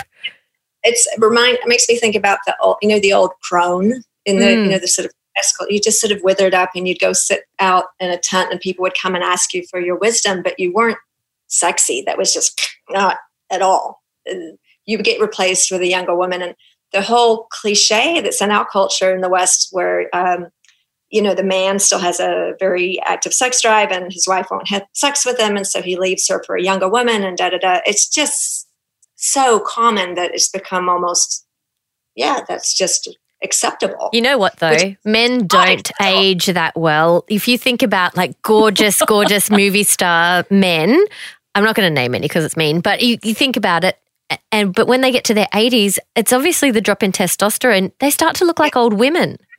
It's 0.84 1.06
remind 1.18 1.58
it 1.58 1.66
makes 1.66 1.88
me 1.88 1.96
think 1.96 2.14
about 2.16 2.38
the 2.46 2.56
old, 2.60 2.76
you 2.82 2.88
know, 2.88 3.00
the 3.00 3.12
old 3.12 3.30
crone 3.42 4.02
in 4.24 4.38
the 4.38 4.46
mm. 4.46 4.64
you 4.64 4.70
know 4.70 4.78
the 4.78 4.88
sort 4.88 5.06
of 5.06 5.12
you 5.68 5.80
just 5.80 6.00
sort 6.00 6.12
of 6.12 6.22
withered 6.22 6.54
up 6.54 6.70
and 6.74 6.86
you'd 6.86 7.00
go 7.00 7.12
sit 7.12 7.44
out 7.58 7.86
in 7.98 8.10
a 8.10 8.18
tent 8.18 8.50
and 8.50 8.60
people 8.60 8.82
would 8.82 8.96
come 9.00 9.14
and 9.14 9.24
ask 9.24 9.54
you 9.54 9.64
for 9.70 9.80
your 9.80 9.96
wisdom, 9.96 10.42
but 10.42 10.58
you 10.58 10.72
weren't 10.72 10.98
sexy. 11.52 12.02
That 12.06 12.18
was 12.18 12.32
just 12.32 12.60
not 12.90 13.18
at 13.50 13.62
all. 13.62 14.02
You 14.86 14.98
get 14.98 15.20
replaced 15.20 15.70
with 15.70 15.82
a 15.82 15.86
younger 15.86 16.16
woman. 16.16 16.42
And 16.42 16.54
the 16.92 17.02
whole 17.02 17.46
cliche 17.50 18.20
that's 18.20 18.40
in 18.40 18.50
our 18.50 18.66
culture 18.66 19.14
in 19.14 19.20
the 19.20 19.28
West, 19.28 19.68
where, 19.70 20.08
um, 20.14 20.48
you 21.10 21.22
know, 21.22 21.34
the 21.34 21.44
man 21.44 21.78
still 21.78 21.98
has 21.98 22.20
a 22.20 22.54
very 22.58 23.00
active 23.02 23.34
sex 23.34 23.60
drive 23.60 23.90
and 23.90 24.12
his 24.12 24.26
wife 24.26 24.46
won't 24.50 24.68
have 24.68 24.86
sex 24.94 25.26
with 25.26 25.38
him. 25.38 25.56
And 25.56 25.66
so 25.66 25.82
he 25.82 25.96
leaves 25.96 26.26
her 26.28 26.42
for 26.46 26.56
a 26.56 26.62
younger 26.62 26.88
woman 26.88 27.22
and 27.22 27.36
da 27.36 27.50
da 27.50 27.58
da. 27.58 27.80
It's 27.84 28.08
just 28.08 28.66
so 29.16 29.60
common 29.60 30.14
that 30.14 30.32
it's 30.32 30.48
become 30.48 30.88
almost, 30.88 31.46
yeah, 32.16 32.40
that's 32.48 32.76
just 32.76 33.14
acceptable. 33.42 34.08
You 34.12 34.22
know 34.22 34.38
what 34.38 34.56
though? 34.58 34.94
Men 35.04 35.46
don't 35.46 35.90
age 36.00 36.46
that 36.46 36.76
well. 36.76 37.24
If 37.28 37.46
you 37.46 37.58
think 37.58 37.82
about 37.82 38.16
like 38.16 38.40
gorgeous, 38.42 39.02
gorgeous 39.06 39.50
movie 39.50 39.84
star 39.84 40.44
men, 40.50 41.04
I'm 41.54 41.64
not 41.64 41.74
going 41.74 41.88
to 41.88 41.94
name 41.94 42.14
any 42.14 42.26
because 42.26 42.44
it's 42.44 42.56
mean, 42.56 42.80
but 42.80 43.02
you, 43.02 43.18
you 43.22 43.34
think 43.34 43.56
about 43.56 43.84
it, 43.84 43.98
and 44.50 44.74
but 44.74 44.86
when 44.86 45.00
they 45.00 45.10
get 45.10 45.24
to 45.24 45.34
their 45.34 45.48
80s, 45.52 45.98
it's 46.16 46.32
obviously 46.32 46.70
the 46.70 46.80
drop 46.80 47.02
in 47.02 47.12
testosterone. 47.12 47.92
They 47.98 48.10
start 48.10 48.36
to 48.36 48.44
look 48.44 48.58
like 48.58 48.76
old 48.76 48.94
women. 48.94 49.36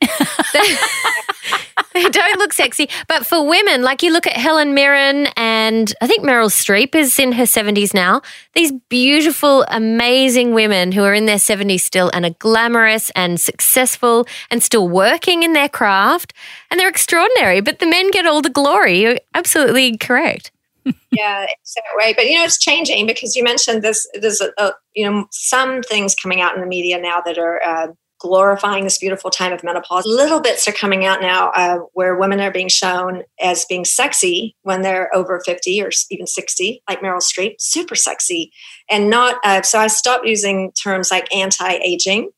they 1.94 2.08
don't 2.08 2.38
look 2.38 2.52
sexy. 2.52 2.88
But 3.08 3.26
for 3.26 3.46
women, 3.46 3.82
like 3.82 4.02
you 4.02 4.12
look 4.12 4.26
at 4.26 4.34
Helen 4.34 4.74
Mirren 4.74 5.28
and 5.36 5.92
I 6.00 6.06
think 6.06 6.24
Meryl 6.24 6.50
Streep 6.50 6.94
is 6.94 7.18
in 7.18 7.32
her 7.32 7.44
70s 7.44 7.94
now. 7.94 8.22
These 8.54 8.72
beautiful, 8.88 9.64
amazing 9.68 10.54
women 10.54 10.92
who 10.92 11.04
are 11.04 11.14
in 11.14 11.26
their 11.26 11.36
70s 11.36 11.80
still 11.80 12.10
and 12.12 12.24
are 12.24 12.34
glamorous 12.38 13.10
and 13.10 13.40
successful 13.40 14.26
and 14.50 14.62
still 14.62 14.88
working 14.88 15.42
in 15.42 15.52
their 15.52 15.68
craft. 15.68 16.32
And 16.70 16.80
they're 16.80 16.88
extraordinary, 16.88 17.60
but 17.60 17.78
the 17.78 17.86
men 17.86 18.10
get 18.10 18.26
all 18.26 18.42
the 18.42 18.50
glory. 18.50 19.00
You're 19.00 19.18
absolutely 19.34 19.96
correct. 19.96 20.50
Yeah, 21.10 21.46
it's 21.48 21.74
that 21.74 21.84
way. 21.96 22.14
But 22.14 22.26
you 22.26 22.36
know, 22.36 22.44
it's 22.44 22.58
changing 22.58 23.06
because 23.06 23.34
you 23.36 23.42
mentioned 23.42 23.82
this. 23.82 24.06
There's 24.14 24.40
a, 24.40 24.50
a, 24.58 24.72
you 24.94 25.08
know 25.08 25.26
some 25.30 25.82
things 25.82 26.14
coming 26.14 26.40
out 26.40 26.54
in 26.54 26.60
the 26.60 26.66
media 26.66 27.00
now 27.00 27.20
that 27.24 27.38
are 27.38 27.62
uh, 27.62 27.88
glorifying 28.24 28.84
this 28.84 28.98
beautiful 28.98 29.30
time 29.30 29.52
of 29.52 29.62
menopause. 29.62 30.04
Little 30.06 30.40
bits 30.40 30.66
are 30.66 30.72
coming 30.72 31.04
out 31.04 31.20
now 31.20 31.50
uh, 31.50 31.80
where 31.92 32.16
women 32.16 32.40
are 32.40 32.50
being 32.50 32.68
shown 32.68 33.22
as 33.40 33.66
being 33.66 33.84
sexy 33.84 34.56
when 34.62 34.80
they're 34.80 35.14
over 35.14 35.42
50 35.44 35.82
or 35.82 35.90
even 36.10 36.26
60, 36.26 36.82
like 36.88 37.00
Meryl 37.00 37.20
Streep, 37.20 37.56
super 37.58 37.94
sexy. 37.94 38.50
And 38.90 39.10
not, 39.10 39.36
uh, 39.44 39.60
so 39.60 39.78
I 39.78 39.88
stopped 39.88 40.26
using 40.26 40.72
terms 40.72 41.10
like 41.10 41.32
anti 41.34 41.74
aging 41.84 42.30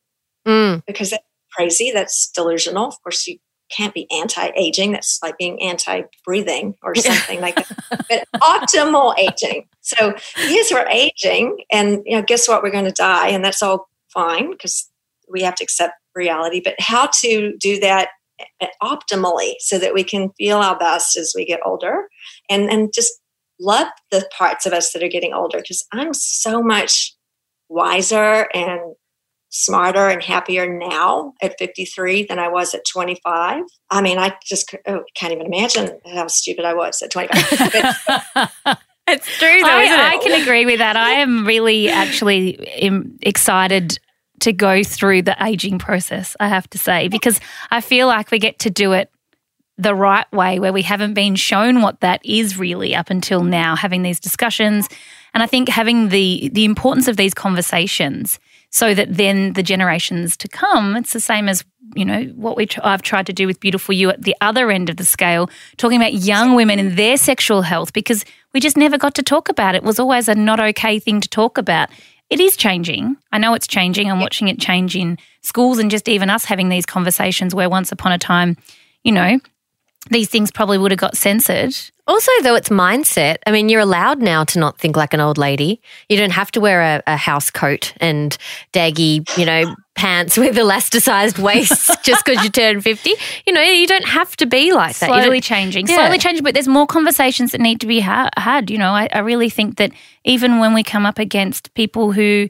mm. 0.47 0.83
because 0.87 1.11
that's 1.11 1.23
crazy. 1.53 1.93
That's 1.93 2.31
delusional. 2.35 2.87
Of 2.87 3.01
course, 3.03 3.27
you 3.27 3.39
can't 3.71 3.95
be 3.95 4.07
anti-aging. 4.11 4.93
That's 4.93 5.19
like 5.23 5.39
being 5.39 5.61
anti-breathing 5.63 6.77
or 6.83 6.95
something 6.95 7.41
like 7.41 7.57
that 7.57 8.05
but 8.09 8.41
optimal 8.41 9.17
aging. 9.19 9.69
So 9.81 10.15
yes 10.39 10.73
we're 10.73 10.89
aging 10.89 11.59
and 11.71 12.03
you 12.05 12.17
know 12.17 12.23
guess 12.23 12.49
what? 12.49 12.63
We're 12.63 12.71
going 12.71 12.85
to 12.85 12.93
die 12.93 13.29
and 13.29 13.45
that's 13.45 13.63
all 13.63 13.89
fine 14.13 14.51
because 14.51 14.91
we 15.29 15.43
have 15.43 15.55
to 15.57 15.65
accept 15.65 15.95
reality, 16.15 16.61
but 16.65 16.75
how 16.79 17.09
to 17.21 17.57
do 17.59 17.79
that 17.81 18.09
eh, 18.41 18.45
eh, 18.63 18.69
optimally 18.83 19.55
so 19.59 19.79
that 19.79 19.95
we 19.95 20.03
can 20.03 20.31
feel 20.39 20.59
our 20.59 20.79
best 20.79 21.17
as 21.17 21.33
we 21.37 21.45
get 21.45 21.61
older 21.65 22.09
and, 22.49 22.71
and 22.71 22.93
just 22.95 23.13
love 23.61 23.89
the 24.11 24.29
parts 24.37 24.67
of 24.67 24.73
us 24.73 24.93
that 24.93 25.03
are 25.03 25.09
getting 25.09 25.33
older 25.33 25.59
because 25.59 25.87
I'm 25.93 26.15
so 26.15 26.63
much 26.63 27.15
wiser 27.69 28.49
and 28.55 28.95
smarter 29.57 30.09
and 30.09 30.23
happier 30.23 30.67
now 30.73 31.33
at 31.41 31.59
53 31.59 32.25
than 32.25 32.39
I 32.39 32.49
was 32.49 32.75
at 32.75 32.85
25. 32.91 33.63
I 33.91 34.03
mean, 34.03 34.19
I 34.19 34.37
just 34.45 34.75
oh, 34.87 35.03
can't 35.15 35.33
even 35.33 35.47
imagine 35.47 35.99
how 36.15 36.27
stupid 36.27 36.65
I 36.65 36.75
was 36.75 37.01
at 37.03 37.11
25. 37.11 37.37
it's 39.09 39.39
true, 39.39 39.61
though, 39.61 39.69
I, 39.69 40.13
I, 40.15 40.19
can 40.23 40.41
agree 40.41 40.67
with 40.67 40.79
that. 40.79 40.97
I 40.97 41.13
am 41.13 41.47
really 41.47 41.89
actually 41.89 42.59
excited 43.23 43.99
to 44.41 44.53
go 44.53 44.83
through 44.83 45.23
the 45.23 45.37
aging 45.43 45.79
process, 45.79 46.37
I 46.39 46.49
have 46.49 46.69
to 46.71 46.79
say, 46.79 47.09
because 47.09 47.41
I 47.71 47.81
feel 47.81 48.07
like 48.07 48.31
we 48.31 48.39
get 48.39 48.59
to 48.61 48.71
do 48.71 48.93
it 48.93 49.11
the 49.79 49.95
right 49.95 50.31
way 50.33 50.59
where 50.59 50.73
we 50.73 50.83
haven't 50.83 51.15
been 51.15 51.35
shown 51.35 51.83
what 51.83 52.01
that 52.01 52.21
is 52.25 52.59
really 52.59 52.95
up 52.95 53.11
until 53.11 53.45
now 53.45 53.77
having 53.77 54.03
these 54.03 54.19
discussions 54.19 54.89
and 55.35 55.43
I 55.43 55.47
think 55.47 55.69
having 55.69 56.09
the 56.09 56.49
the 56.51 56.65
importance 56.65 57.09
of 57.09 57.19
these 57.19 57.35
conversations 57.35 58.39
so 58.71 58.95
that 58.95 59.15
then 59.15 59.53
the 59.55 59.63
generations 59.63 60.37
to 60.37 60.49
come 60.49 60.97
it's 60.97 61.13
the 61.13 61.21
same 61.21 61.49
as 61.49 61.65
you 61.95 62.05
know 62.05 62.25
what 62.35 62.57
we 62.57 62.69
I've 62.83 63.03
tried 63.03 63.27
to 63.27 63.33
do 63.33 63.47
with 63.47 63.61
beautiful 63.61 63.95
you 63.95 64.11
at 64.11 64.23
the 64.23 64.35
other 64.41 64.71
end 64.71 64.91
of 64.91 64.97
the 64.97 65.05
scale 65.05 65.49
talking 65.77 66.01
about 66.01 66.15
young 66.15 66.55
women 66.55 66.79
and 66.79 66.97
their 66.97 67.17
sexual 67.17 67.63
health 67.63 67.93
because 67.93 68.25
we 68.53 68.61
just 68.61 68.77
never 68.77 68.99
got 68.99 69.15
to 69.17 69.23
talk 69.23 69.49
about 69.49 69.75
it. 69.75 69.79
It 69.79 69.85
was 69.85 70.01
always 70.01 70.29
a 70.29 70.35
not 70.35 70.59
okay 70.59 70.99
thing 70.99 71.21
to 71.21 71.29
talk 71.29 71.59
about 71.59 71.91
it 72.29 72.41
is 72.41 72.57
changing. 72.57 73.17
I 73.31 73.39
know 73.39 73.55
it's 73.55 73.67
changing. 73.67 74.11
I'm 74.11 74.21
watching 74.21 74.49
it 74.49 74.59
change 74.59 74.97
in 74.97 75.19
schools 75.43 75.79
and 75.79 75.91
just 75.91 76.09
even 76.09 76.29
us 76.29 76.45
having 76.45 76.69
these 76.69 76.87
conversations 76.87 77.55
where 77.55 77.71
once 77.71 77.93
upon 77.93 78.13
a 78.13 78.19
time, 78.19 78.57
you 79.05 79.13
know, 79.13 79.39
these 80.11 80.29
things 80.29 80.51
probably 80.51 80.79
would 80.79 80.91
have 80.91 80.99
got 80.99 81.17
censored. 81.17 81.77
Also, 82.07 82.31
though, 82.43 82.55
it's 82.55 82.69
mindset. 82.69 83.39
I 83.47 83.51
mean, 83.51 83.69
you're 83.69 83.81
allowed 83.81 84.23
now 84.23 84.45
to 84.45 84.59
not 84.61 84.79
think 84.79 84.97
like 84.97 85.13
an 85.13 85.21
old 85.21 85.39
lady. 85.39 85.81
You 86.09 86.17
don't 86.17 86.31
have 86.31 86.53
to 86.53 86.61
wear 86.61 86.81
a, 86.81 87.03
a 87.07 87.17
house 87.17 87.51
coat 87.51 87.93
and 88.01 88.37
daggy, 88.73 89.27
you 89.37 89.45
know, 89.45 89.75
pants 89.97 90.37
with 90.39 90.57
elasticized 90.57 91.39
waists 91.41 91.91
just 92.05 92.25
because 92.25 92.45
you 92.45 92.51
turn 92.51 92.81
50. 92.81 93.13
You 93.47 93.53
know, 93.53 93.63
you 93.63 93.89
don't 93.89 94.07
have 94.07 94.37
to 94.37 94.47
be 94.47 94.73
like 94.73 94.97
that. 94.99 95.09
Slowly 95.09 95.41
changing, 95.41 95.89
yeah. 95.89 95.97
slowly 95.97 96.19
changing, 96.19 96.45
but 96.45 96.55
there's 96.55 96.69
more 96.69 96.87
conversations 96.87 97.51
that 97.53 97.61
need 97.61 97.81
to 97.81 97.87
be 97.87 98.01
ha- 98.01 98.31
had. 98.37 98.71
You 98.71 98.79
know, 98.79 98.93
I, 98.93 99.09
I 99.13 99.19
really 99.19 99.51
think 99.51 99.77
that 99.77 99.91
even 100.25 100.61
when 100.61 100.75
we 100.75 100.85
come 100.85 101.07
up 101.07 101.19
against 101.19 101.75
people 101.75 102.13
who 102.13 102.49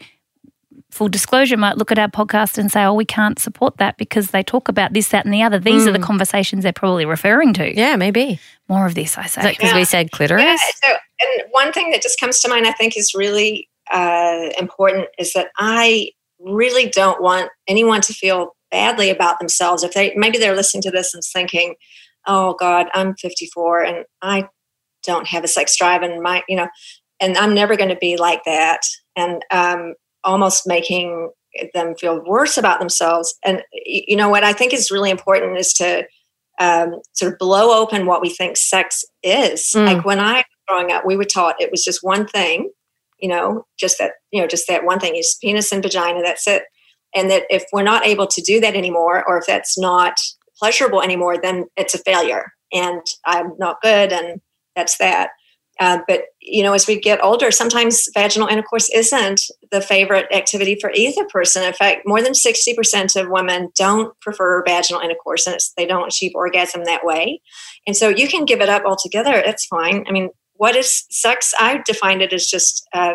full 0.96 1.08
disclosure 1.08 1.56
might 1.56 1.76
look 1.76 1.92
at 1.92 1.98
our 1.98 2.08
podcast 2.08 2.58
and 2.58 2.72
say, 2.72 2.82
oh, 2.82 2.94
we 2.94 3.04
can't 3.04 3.38
support 3.38 3.76
that 3.76 3.96
because 3.98 4.30
they 4.30 4.42
talk 4.42 4.68
about 4.68 4.92
this, 4.92 5.08
that, 5.08 5.24
and 5.24 5.32
the 5.34 5.42
other. 5.42 5.58
These 5.58 5.84
mm. 5.84 5.88
are 5.88 5.92
the 5.92 5.98
mm. 5.98 6.04
conversations 6.04 6.62
they're 6.62 6.72
probably 6.72 7.04
referring 7.04 7.52
to. 7.54 7.76
Yeah, 7.76 7.96
maybe. 7.96 8.40
More 8.68 8.86
of 8.86 8.94
this, 8.94 9.18
I 9.18 9.26
say. 9.26 9.50
Because 9.50 9.70
yeah. 9.70 9.76
we 9.76 9.84
said 9.84 10.10
clitoris? 10.10 10.42
Yeah, 10.42 10.56
so, 10.56 10.92
and 11.20 11.50
one 11.50 11.72
thing 11.72 11.90
that 11.90 12.02
just 12.02 12.18
comes 12.18 12.40
to 12.40 12.48
mind, 12.48 12.66
I 12.66 12.72
think, 12.72 12.96
is 12.96 13.12
really 13.14 13.68
uh, 13.92 14.48
important 14.58 15.08
is 15.18 15.32
that 15.34 15.48
I 15.58 16.10
really 16.40 16.88
don't 16.88 17.22
want 17.22 17.50
anyone 17.68 18.00
to 18.02 18.12
feel 18.12 18.56
badly 18.70 19.10
about 19.10 19.38
themselves. 19.38 19.82
If 19.82 19.92
they 19.92 20.14
maybe 20.16 20.38
they're 20.38 20.56
listening 20.56 20.82
to 20.82 20.90
this 20.90 21.14
and 21.14 21.22
thinking, 21.22 21.74
oh 22.26 22.54
God, 22.58 22.88
I'm 22.94 23.14
54 23.16 23.84
and 23.84 24.04
I 24.22 24.48
don't 25.04 25.28
have 25.28 25.44
a 25.44 25.48
sex 25.48 25.76
drive 25.76 26.02
and 26.02 26.20
my, 26.22 26.42
you 26.48 26.56
know, 26.56 26.68
and 27.20 27.36
I'm 27.36 27.54
never 27.54 27.76
going 27.76 27.90
to 27.90 27.96
be 27.96 28.16
like 28.16 28.42
that. 28.44 28.80
And 29.14 29.42
um, 29.50 29.94
almost 30.26 30.66
making 30.66 31.30
them 31.72 31.94
feel 31.96 32.22
worse 32.26 32.58
about 32.58 32.80
themselves. 32.80 33.34
And 33.44 33.62
you 33.72 34.16
know 34.16 34.28
what 34.28 34.44
I 34.44 34.52
think 34.52 34.74
is 34.74 34.90
really 34.90 35.10
important 35.10 35.56
is 35.58 35.72
to 35.74 36.06
um, 36.58 37.00
sort 37.14 37.32
of 37.32 37.38
blow 37.38 37.80
open 37.80 38.06
what 38.06 38.20
we 38.20 38.30
think 38.30 38.56
sex 38.56 39.04
is. 39.22 39.72
Mm. 39.74 39.86
Like 39.86 40.04
when 40.04 40.18
I 40.18 40.36
was 40.36 40.44
growing 40.68 40.92
up, 40.92 41.06
we 41.06 41.16
were 41.16 41.24
taught 41.24 41.60
it 41.60 41.70
was 41.70 41.84
just 41.84 42.00
one 42.02 42.26
thing, 42.26 42.70
you 43.18 43.28
know, 43.28 43.64
just 43.78 43.98
that, 43.98 44.12
you 44.32 44.40
know, 44.40 44.46
just 44.46 44.66
that 44.68 44.84
one 44.84 44.98
thing 44.98 45.16
is 45.16 45.38
penis 45.42 45.72
and 45.72 45.82
vagina, 45.82 46.22
that's 46.22 46.46
it. 46.46 46.64
And 47.14 47.30
that 47.30 47.44
if 47.48 47.64
we're 47.72 47.82
not 47.82 48.06
able 48.06 48.26
to 48.26 48.42
do 48.42 48.60
that 48.60 48.74
anymore, 48.74 49.24
or 49.26 49.38
if 49.38 49.46
that's 49.46 49.78
not 49.78 50.14
pleasurable 50.58 51.02
anymore, 51.02 51.36
then 51.40 51.66
it's 51.76 51.94
a 51.94 51.98
failure 51.98 52.52
and 52.72 53.02
I'm 53.24 53.52
not 53.58 53.80
good 53.82 54.12
and 54.12 54.40
that's 54.74 54.98
that. 54.98 55.30
Uh, 55.78 55.98
but 56.08 56.22
you 56.40 56.62
know, 56.62 56.72
as 56.72 56.86
we 56.86 56.98
get 56.98 57.22
older, 57.22 57.50
sometimes 57.50 58.08
vaginal 58.14 58.48
intercourse 58.48 58.88
isn't 58.94 59.42
the 59.70 59.80
favorite 59.80 60.26
activity 60.32 60.78
for 60.80 60.90
either 60.94 61.24
person. 61.26 61.62
In 61.62 61.72
fact, 61.72 62.02
more 62.06 62.22
than 62.22 62.34
sixty 62.34 62.74
percent 62.74 63.14
of 63.16 63.28
women 63.28 63.68
don't 63.76 64.18
prefer 64.20 64.62
vaginal 64.64 65.02
intercourse, 65.02 65.46
and 65.46 65.58
they 65.76 65.86
don't 65.86 66.06
achieve 66.08 66.32
orgasm 66.34 66.84
that 66.84 67.04
way. 67.04 67.40
And 67.86 67.96
so, 67.96 68.08
you 68.08 68.28
can 68.28 68.44
give 68.44 68.60
it 68.60 68.68
up 68.68 68.84
altogether. 68.84 69.34
It's 69.34 69.66
fine. 69.66 70.04
I 70.08 70.12
mean, 70.12 70.30
what 70.54 70.76
is 70.76 71.04
sex? 71.10 71.52
I 71.58 71.82
defined 71.84 72.22
it 72.22 72.32
as 72.32 72.46
just 72.46 72.86
uh, 72.94 73.14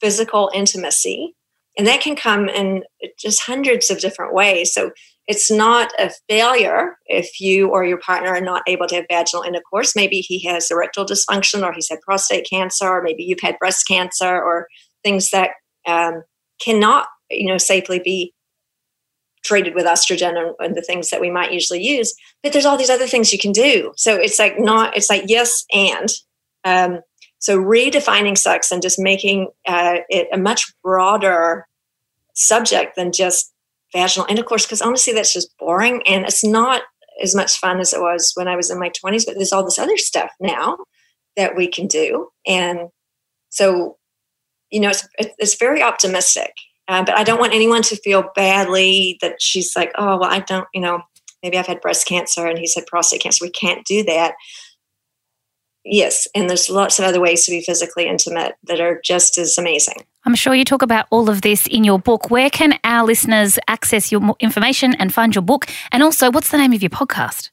physical 0.00 0.50
intimacy, 0.52 1.34
and 1.78 1.86
that 1.86 2.02
can 2.02 2.16
come 2.16 2.48
in 2.48 2.82
just 3.18 3.42
hundreds 3.42 3.90
of 3.90 4.00
different 4.00 4.34
ways. 4.34 4.74
So, 4.74 4.90
it's 5.32 5.50
not 5.50 5.90
a 5.98 6.10
failure 6.28 6.98
if 7.06 7.40
you 7.40 7.70
or 7.70 7.86
your 7.86 7.96
partner 7.96 8.28
are 8.28 8.40
not 8.42 8.62
able 8.66 8.86
to 8.86 8.96
have 8.96 9.06
vaginal 9.10 9.42
intercourse. 9.42 9.96
Maybe 9.96 10.20
he 10.20 10.44
has 10.44 10.70
erectile 10.70 11.06
dysfunction, 11.06 11.62
or 11.66 11.72
he's 11.72 11.88
had 11.88 12.02
prostate 12.02 12.46
cancer, 12.50 12.86
or 12.86 13.00
maybe 13.00 13.22
you've 13.22 13.40
had 13.40 13.58
breast 13.58 13.88
cancer, 13.88 14.26
or 14.26 14.68
things 15.02 15.30
that 15.30 15.52
um, 15.86 16.22
cannot, 16.60 17.06
you 17.30 17.46
know, 17.46 17.56
safely 17.56 17.98
be 17.98 18.34
treated 19.42 19.74
with 19.74 19.86
estrogen 19.86 20.36
and, 20.36 20.54
and, 20.58 20.76
the 20.76 20.82
things 20.82 21.08
that 21.08 21.20
we 21.20 21.30
might 21.30 21.50
usually 21.50 21.82
use. 21.82 22.14
But 22.42 22.52
there's 22.52 22.66
all 22.66 22.76
these 22.76 22.90
other 22.90 23.06
things 23.06 23.32
you 23.32 23.38
can 23.38 23.52
do. 23.52 23.94
So 23.96 24.14
it's 24.14 24.38
like 24.38 24.60
not. 24.60 24.94
It's 24.94 25.08
like 25.08 25.24
yes 25.28 25.64
and. 25.72 26.10
Um, 26.64 27.00
so 27.38 27.58
redefining 27.58 28.36
sex 28.36 28.70
and 28.70 28.82
just 28.82 28.98
making 28.98 29.48
uh, 29.66 29.96
it 30.10 30.28
a 30.30 30.36
much 30.36 30.74
broader 30.84 31.66
subject 32.34 32.96
than 32.96 33.12
just 33.12 33.51
vaginal 33.92 34.26
intercourse 34.28 34.64
because 34.66 34.82
honestly 34.82 35.12
that's 35.12 35.32
just 35.32 35.54
boring 35.58 36.02
and 36.06 36.24
it's 36.24 36.44
not 36.44 36.82
as 37.22 37.34
much 37.34 37.58
fun 37.58 37.80
as 37.80 37.92
it 37.92 38.00
was 38.00 38.32
when 38.34 38.48
I 38.48 38.56
was 38.56 38.70
in 38.70 38.78
my 38.78 38.90
20s 38.90 39.26
but 39.26 39.34
there's 39.34 39.52
all 39.52 39.64
this 39.64 39.78
other 39.78 39.96
stuff 39.96 40.30
now 40.40 40.78
that 41.36 41.56
we 41.56 41.66
can 41.68 41.86
do 41.86 42.28
and 42.46 42.88
so 43.50 43.96
you 44.70 44.80
know 44.80 44.90
it's 44.90 45.06
it's 45.38 45.56
very 45.56 45.82
optimistic 45.82 46.52
uh, 46.88 47.04
but 47.04 47.16
I 47.16 47.24
don't 47.24 47.40
want 47.40 47.54
anyone 47.54 47.82
to 47.82 47.96
feel 47.96 48.30
badly 48.34 49.18
that 49.20 49.36
she's 49.40 49.76
like 49.76 49.92
oh 49.96 50.18
well 50.18 50.30
I 50.30 50.40
don't 50.40 50.66
you 50.74 50.80
know 50.80 51.02
maybe 51.42 51.58
I've 51.58 51.66
had 51.66 51.80
breast 51.80 52.06
cancer 52.06 52.46
and 52.46 52.58
he 52.58 52.66
said 52.66 52.86
prostate 52.86 53.20
cancer. 53.22 53.44
We 53.44 53.50
can't 53.50 53.84
do 53.84 54.02
that 54.04 54.34
Yes, 55.84 56.28
and 56.34 56.48
there's 56.48 56.70
lots 56.70 56.98
of 56.98 57.04
other 57.04 57.20
ways 57.20 57.44
to 57.46 57.50
be 57.50 57.60
physically 57.60 58.06
intimate 58.06 58.54
that 58.64 58.80
are 58.80 59.00
just 59.02 59.36
as 59.36 59.58
amazing. 59.58 59.96
I'm 60.24 60.36
sure 60.36 60.54
you 60.54 60.64
talk 60.64 60.82
about 60.82 61.06
all 61.10 61.28
of 61.28 61.42
this 61.42 61.66
in 61.66 61.82
your 61.82 61.98
book. 61.98 62.30
Where 62.30 62.50
can 62.50 62.78
our 62.84 63.04
listeners 63.04 63.58
access 63.66 64.12
your 64.12 64.36
information 64.38 64.94
and 64.94 65.12
find 65.12 65.34
your 65.34 65.42
book? 65.42 65.66
And 65.90 66.02
also, 66.02 66.30
what's 66.30 66.50
the 66.50 66.58
name 66.58 66.72
of 66.72 66.82
your 66.82 66.90
podcast? 66.90 67.50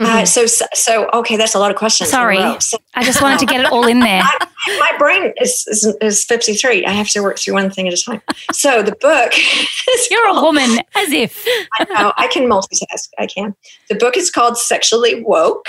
Uh, 0.00 0.24
so, 0.24 0.46
so 0.46 1.08
okay, 1.12 1.36
that's 1.36 1.54
a 1.54 1.58
lot 1.58 1.70
of 1.70 1.76
questions. 1.76 2.10
Sorry. 2.10 2.38
So, 2.60 2.78
I 2.94 3.02
just 3.02 3.20
wanted 3.20 3.40
to 3.40 3.46
get 3.46 3.60
it 3.60 3.72
all 3.72 3.86
in 3.86 4.00
there. 4.00 4.22
I, 4.68 4.78
my 4.78 4.98
brain 4.98 5.32
is, 5.40 5.64
is 5.68 5.96
is 6.00 6.24
53. 6.24 6.86
I 6.86 6.90
have 6.92 7.08
to 7.10 7.20
work 7.20 7.38
through 7.38 7.54
one 7.54 7.70
thing 7.70 7.88
at 7.88 7.94
a 7.94 8.02
time. 8.02 8.22
So 8.52 8.82
the 8.82 8.94
book. 9.00 9.32
is 9.34 10.10
You're 10.10 10.28
a 10.28 10.34
woman, 10.34 10.78
as 10.94 11.10
if. 11.10 11.44
I 11.78 11.84
know 11.84 12.12
I 12.16 12.28
can 12.28 12.44
multitask. 12.44 13.08
I 13.18 13.26
can. 13.26 13.54
The 13.88 13.96
book 13.96 14.16
is 14.16 14.30
called 14.30 14.56
Sexually 14.56 15.22
Woke, 15.24 15.66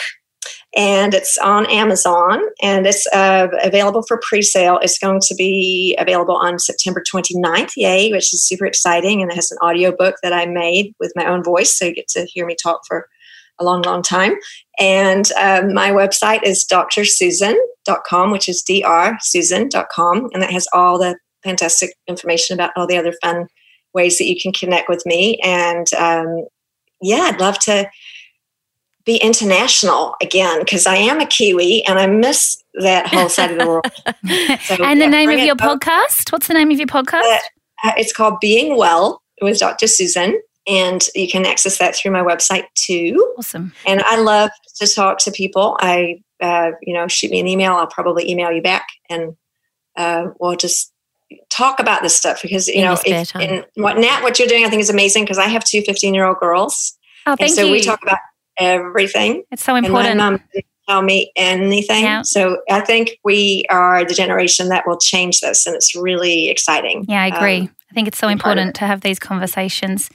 and 0.75 1.13
it's 1.13 1.38
on 1.39 1.65
Amazon, 1.67 2.41
and 2.62 2.86
it's 2.86 3.08
uh, 3.13 3.47
available 3.63 4.03
for 4.08 4.19
pre-sale. 4.21 4.79
It's 4.82 4.99
going 4.99 5.19
to 5.21 5.36
be 5.36 5.95
available 5.97 6.36
on 6.36 6.60
September 6.60 7.01
29th. 7.12 7.71
Yay! 7.75 8.12
Which 8.12 8.34
is 8.34 8.45
super 8.45 8.65
exciting, 8.65 9.21
and 9.21 9.32
it 9.32 9.36
has 9.36 9.51
an 9.51 9.58
audio 9.62 9.91
book 9.91 10.15
that 10.21 10.34
I 10.34 10.45
made 10.45 10.93
with 10.99 11.12
my 11.15 11.25
own 11.25 11.43
voice, 11.43 11.77
so 11.77 11.86
you 11.86 11.95
get 11.95 12.08
to 12.10 12.25
hear 12.25 12.45
me 12.45 12.55
talk 12.62 12.82
for 12.88 13.08
a 13.60 13.65
long, 13.65 13.82
long 13.82 14.01
time. 14.01 14.36
And 14.79 15.32
um, 15.34 15.73
my 15.73 15.91
website 15.91 16.43
is 16.43 16.65
drsusan.com, 16.71 18.32
which 18.32 18.47
is 18.47 18.63
drsusan.com, 18.63 20.29
and 20.34 20.41
that 20.41 20.51
has 20.51 20.67
all 20.73 20.99
the 20.99 21.17
fantastic 21.43 21.91
information 22.08 22.53
about 22.53 22.71
all 22.75 22.88
the 22.88 22.97
other 22.97 23.13
fun 23.23 23.47
ways 23.93 24.17
that 24.17 24.27
you 24.27 24.39
can 24.39 24.51
connect 24.51 24.89
with 24.89 25.05
me. 25.05 25.39
And 25.43 25.88
um, 25.97 26.45
yeah, 27.01 27.29
I'd 27.32 27.39
love 27.39 27.60
to 27.60 27.89
be 29.09 29.17
international 29.17 30.15
again 30.21 30.59
because 30.59 30.85
I 30.85 30.95
am 30.97 31.19
a 31.19 31.25
Kiwi 31.25 31.83
and 31.85 31.97
I 31.97 32.05
miss 32.07 32.61
that 32.75 33.07
whole 33.07 33.27
side 33.29 33.51
of 33.51 33.57
the 33.57 33.65
world. 33.67 33.85
So, 34.67 34.83
and 34.83 34.99
the 35.01 35.05
yeah, 35.05 35.09
name 35.11 35.29
of 35.31 35.39
your 35.39 35.53
up. 35.59 35.79
podcast? 35.81 36.31
What's 36.31 36.47
the 36.47 36.53
name 36.53 36.69
of 36.69 36.77
your 36.77 36.87
podcast? 36.87 37.39
Uh, 37.83 37.91
it's 37.97 38.13
called 38.13 38.39
Being 38.39 38.77
Well 38.77 39.21
with 39.41 39.57
Dr. 39.59 39.87
Susan. 39.87 40.39
And 40.67 41.07
you 41.15 41.27
can 41.27 41.45
access 41.45 41.77
that 41.79 41.95
through 41.95 42.11
my 42.11 42.21
website 42.21 42.65
too. 42.75 43.33
Awesome. 43.39 43.73
And 43.87 44.03
I 44.03 44.17
love 44.17 44.51
to 44.77 44.85
talk 44.87 45.17
to 45.19 45.31
people. 45.31 45.77
I, 45.79 46.21
uh, 46.41 46.71
you 46.83 46.93
know, 46.93 47.07
shoot 47.07 47.31
me 47.31 47.39
an 47.39 47.47
email. 47.47 47.73
I'll 47.73 47.87
probably 47.87 48.29
email 48.29 48.51
you 48.51 48.61
back, 48.61 48.85
and 49.09 49.35
uh, 49.97 50.27
we'll 50.39 50.55
just 50.57 50.93
talk 51.49 51.79
about 51.79 52.03
this 52.03 52.15
stuff 52.15 52.41
because 52.43 52.67
you 52.67 52.75
In 52.75 52.85
know, 52.85 52.97
if- 53.05 53.35
and 53.35 53.65
what 53.75 53.97
Nat, 53.97 54.21
what 54.21 54.37
you're 54.37 54.47
doing, 54.47 54.65
I 54.65 54.69
think 54.69 54.81
is 54.81 54.89
amazing 54.91 55.23
because 55.23 55.39
I 55.39 55.47
have 55.47 55.63
two 55.63 55.81
15 55.81 56.13
year 56.13 56.25
old 56.25 56.37
girls, 56.39 56.95
Oh, 57.25 57.35
and 57.39 57.49
so 57.49 57.63
you. 57.63 57.71
we 57.71 57.81
talk 57.81 58.01
about 58.03 58.19
everything. 58.59 59.43
it's 59.51 59.63
so 59.63 59.75
And 59.75 59.83
my 59.83 59.87
important. 59.89 60.17
mom 60.17 60.43
didn't 60.53 60.65
tell 60.87 61.01
me 61.01 61.31
anything. 61.35 62.03
Yeah. 62.03 62.21
So 62.23 62.61
I 62.69 62.81
think 62.81 63.17
we 63.23 63.65
are 63.69 64.03
the 64.05 64.13
generation 64.13 64.69
that 64.69 64.85
will 64.87 64.97
change 64.97 65.39
this, 65.41 65.65
and 65.65 65.75
it's 65.75 65.95
really 65.95 66.49
exciting. 66.49 67.05
Yeah, 67.07 67.21
I 67.23 67.27
agree. 67.27 67.59
Um, 67.61 67.75
I 67.91 67.93
think 67.93 68.07
it's 68.07 68.17
so 68.17 68.27
be 68.27 68.35
part 68.35 68.57
of 68.57 68.61
important 68.61 68.75
to 68.77 68.85
have 68.85 69.01
these 69.01 69.19
conversations. 69.19 70.09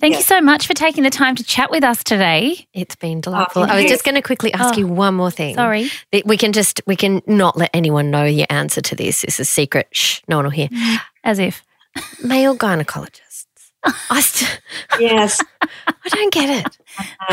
Thank 0.00 0.16
you 0.16 0.22
so 0.22 0.40
much 0.40 0.66
for 0.66 0.74
taking 0.74 1.04
the 1.04 1.08
time 1.10 1.34
to 1.36 1.44
chat 1.44 1.70
with 1.70 1.84
us 1.84 2.02
today. 2.04 2.66
It's 2.74 2.96
been 2.96 3.20
delightful. 3.22 3.62
thank 3.62 3.72
I 3.72 3.82
was 3.82 3.90
just 3.90 4.04
going 4.04 4.16
to 4.16 4.22
quickly 4.22 4.52
ask 4.52 4.74
Oh, 4.74 4.78
you 4.78 4.86
one 4.88 5.14
more 5.14 5.30
thing. 5.30 5.54
Sorry. 5.54 5.88
We 6.26 6.36
can 6.36 6.52
just 6.52 6.82
we 6.86 6.96
can 6.96 7.22
not 7.26 7.56
let 7.56 7.70
anyone 7.72 8.10
know 8.10 8.24
your 8.24 8.48
answer 8.50 8.80
to 8.82 8.96
this. 8.96 9.22
This 9.22 9.40
is 9.40 9.48
secret. 9.48 9.86
Shh, 9.92 10.20
no 10.28 10.36
one 10.36 10.44
will 10.46 10.50
hear. 10.50 10.68
As 11.22 11.38
if. 11.38 11.62
Male 12.22 12.56
gynecologists. 12.56 13.20
I 14.10 14.20
st- 14.20 14.60
yes. 14.98 15.40
I 15.62 16.08
don't 16.08 16.32
get 16.32 16.48
it. 16.66 16.78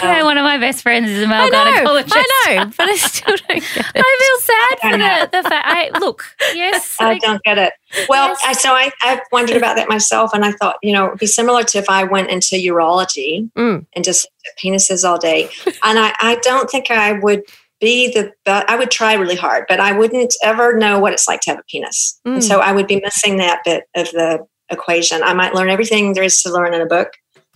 You 0.02 0.08
know, 0.08 0.26
one 0.26 0.38
of 0.38 0.44
my 0.44 0.58
best 0.58 0.82
friends 0.82 1.10
is 1.10 1.24
a 1.24 1.28
male 1.28 1.44
I 1.44 1.50
know, 1.50 1.64
gynecologist. 1.64 2.12
I 2.14 2.56
know, 2.56 2.72
but 2.78 2.90
I 2.90 2.96
still 2.96 3.36
don't 3.38 3.48
get 3.62 3.78
it. 3.78 3.96
I 3.96 4.18
feel 4.20 4.56
sad 4.56 4.78
I 4.88 4.92
for 4.92 4.98
know. 4.98 5.20
the, 5.26 5.42
the 5.44 5.50
fact. 5.50 5.68
I, 5.68 6.00
look, 6.00 6.24
yes. 6.54 6.98
I 7.00 7.12
I- 7.12 7.18
don't 7.20 7.42
get 7.44 7.58
it. 7.58 7.74
Well, 8.10 8.30
Yes. 8.30 8.40
I, 8.46 8.54
so 8.54 8.72
I, 8.72 8.90
I've 9.02 9.20
wondered 9.32 9.58
about 9.58 9.76
that 9.76 9.90
myself, 9.90 10.32
and 10.34 10.46
I 10.46 10.54
thought, 10.54 10.78
you 10.82 10.94
know, 10.94 11.08
it'd 11.08 11.20
be 11.20 11.28
similar 11.28 11.64
to 11.64 11.78
if 11.78 11.90
I 11.90 12.04
went 12.06 12.30
into 12.30 12.56
urology 12.56 13.52
Mm. 13.52 13.86
and 13.96 14.04
just 14.06 14.28
penises 14.64 15.08
all 15.08 15.18
day. 15.18 15.50
and 15.84 16.00
I, 16.00 16.14
I 16.20 16.36
don't 16.42 16.70
think 16.70 16.90
I 16.90 17.14
would 17.20 17.44
be 17.82 18.12
the, 18.14 18.32
I 18.46 18.76
would 18.78 18.92
try 18.92 19.14
really 19.16 19.36
hard, 19.36 19.66
but 19.68 19.80
I 19.80 19.92
wouldn't 19.98 20.34
ever 20.44 20.78
know 20.78 21.00
what 21.00 21.14
it's 21.14 21.28
like 21.28 21.42
to 21.42 21.50
have 21.50 21.60
a 21.60 21.64
penis. 21.64 22.20
Mm. 22.28 22.34
And 22.36 22.44
so 22.44 22.60
I 22.60 22.72
would 22.72 22.88
be 22.88 23.02
missing 23.02 23.38
that 23.38 23.62
bit 23.66 23.86
of 23.96 24.06
the 24.12 24.46
equation. 24.72 25.22
I 25.24 25.34
might 25.34 25.54
learn 25.54 25.70
everything 25.70 26.14
there 26.14 26.24
is 26.24 26.42
to 26.44 26.52
learn 26.52 26.74
in 26.74 26.82
a 26.82 26.86
book, 26.86 27.10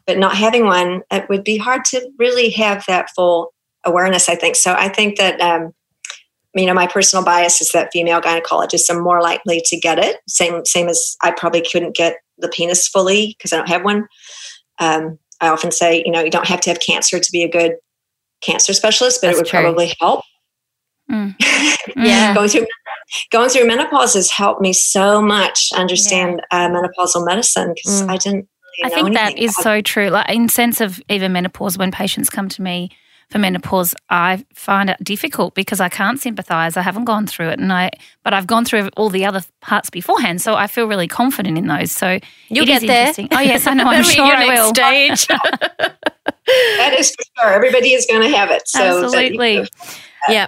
but 0.05 0.17
not 0.17 0.35
having 0.35 0.65
one, 0.65 1.01
it 1.11 1.27
would 1.29 1.43
be 1.43 1.57
hard 1.57 1.85
to 1.85 2.09
really 2.19 2.49
have 2.51 2.83
that 2.87 3.09
full 3.15 3.53
awareness, 3.83 4.29
I 4.29 4.35
think. 4.35 4.55
So 4.55 4.73
I 4.73 4.89
think 4.89 5.17
that, 5.17 5.39
um, 5.41 5.73
you 6.53 6.65
know, 6.65 6.73
my 6.73 6.87
personal 6.87 7.25
bias 7.25 7.61
is 7.61 7.71
that 7.71 7.89
female 7.91 8.21
gynecologists 8.21 8.89
are 8.89 9.01
more 9.01 9.21
likely 9.21 9.61
to 9.65 9.77
get 9.77 9.99
it. 9.99 10.17
Same, 10.27 10.63
same 10.65 10.87
as 10.87 11.17
I 11.21 11.31
probably 11.31 11.61
couldn't 11.69 11.95
get 11.95 12.17
the 12.37 12.47
penis 12.49 12.87
fully 12.87 13.35
because 13.37 13.53
I 13.53 13.57
don't 13.57 13.69
have 13.69 13.83
one. 13.83 14.07
Um, 14.79 15.19
I 15.41 15.49
often 15.49 15.71
say, 15.71 16.03
you 16.05 16.11
know, 16.11 16.21
you 16.21 16.31
don't 16.31 16.47
have 16.47 16.61
to 16.61 16.69
have 16.69 16.79
cancer 16.79 17.19
to 17.19 17.31
be 17.31 17.43
a 17.43 17.49
good 17.49 17.73
cancer 18.41 18.73
specialist, 18.73 19.19
but 19.21 19.27
That's 19.27 19.37
it 19.37 19.41
would 19.41 19.47
true. 19.49 19.61
probably 19.61 19.93
help. 19.99 20.23
Mm. 21.11 21.35
Yeah. 21.95 22.33
going 22.33 22.49
through 22.49 22.65
going 23.31 23.49
through 23.49 23.67
menopause 23.67 24.13
has 24.15 24.29
helped 24.31 24.61
me 24.61 24.73
so 24.73 25.21
much 25.21 25.69
understand 25.75 26.41
uh, 26.51 26.67
menopausal 26.69 27.25
medicine 27.25 27.73
because 27.73 28.01
Mm. 28.03 28.09
I 28.09 28.17
didn't. 28.17 28.47
I 28.83 28.87
Really 28.87 28.95
know 28.95 29.03
think 29.03 29.15
that 29.15 29.21
is 29.23 29.29
anything 29.31 29.43
is 29.49 29.55
so 29.55 29.81
true. 29.81 30.09
Like 30.09 30.29
in 30.29 30.49
sense 30.49 30.81
of 30.81 31.01
even 31.09 31.31
menopause, 31.31 31.77
when 31.77 31.91
patients 31.91 32.29
come 32.29 32.49
to 32.49 32.61
me 32.61 32.89
for 33.31 33.39
menopause, 33.39 33.95
I 34.09 34.43
find 34.53 34.89
it 34.89 34.97
difficult 35.03 35.55
because 35.55 35.79
I 35.79 35.87
can't 35.89 36.19
sympathise. 36.19 36.75
I 36.77 36.81
haven't 36.81 37.05
gone 37.05 37.25
through 37.25 37.49
it, 37.49 37.59
and 37.59 37.71
I 37.71 37.91
but 38.23 38.33
I've 38.33 38.47
gone 38.47 38.65
through 38.65 38.89
all 38.97 39.09
the 39.09 39.23
other 39.25 39.41
parts 39.61 39.89
beforehand, 39.89 40.41
so 40.41 40.55
I 40.55 40.67
feel 40.67 40.87
really 40.87 41.07
confident 41.07 41.57
in 41.57 41.67
those. 41.67 41.91
So 41.93 42.19
You'll 42.49 42.67
it 42.67 42.69
is 42.69 42.79
get 42.81 42.87
there. 42.87 42.99
interesting. 43.07 43.29
Oh 43.31 43.39
yes, 43.39 43.65
I 43.65 43.73
know. 43.75 43.85
I'm 43.85 44.03
sure 44.15 44.25
your 44.25 44.35
I 44.35 44.45
next 44.45 44.61
will. 44.61 44.75
Stage. 44.75 45.27
That 46.77 46.93
is 46.97 47.11
for 47.15 47.23
sure. 47.39 47.53
Everybody 47.53 47.93
is 47.93 48.05
going 48.05 48.21
to 48.29 48.35
have 48.37 48.51
it. 48.51 48.67
So 48.67 48.79
that 48.79 49.03
Absolutely. 49.05 49.67
yeah. 50.29 50.47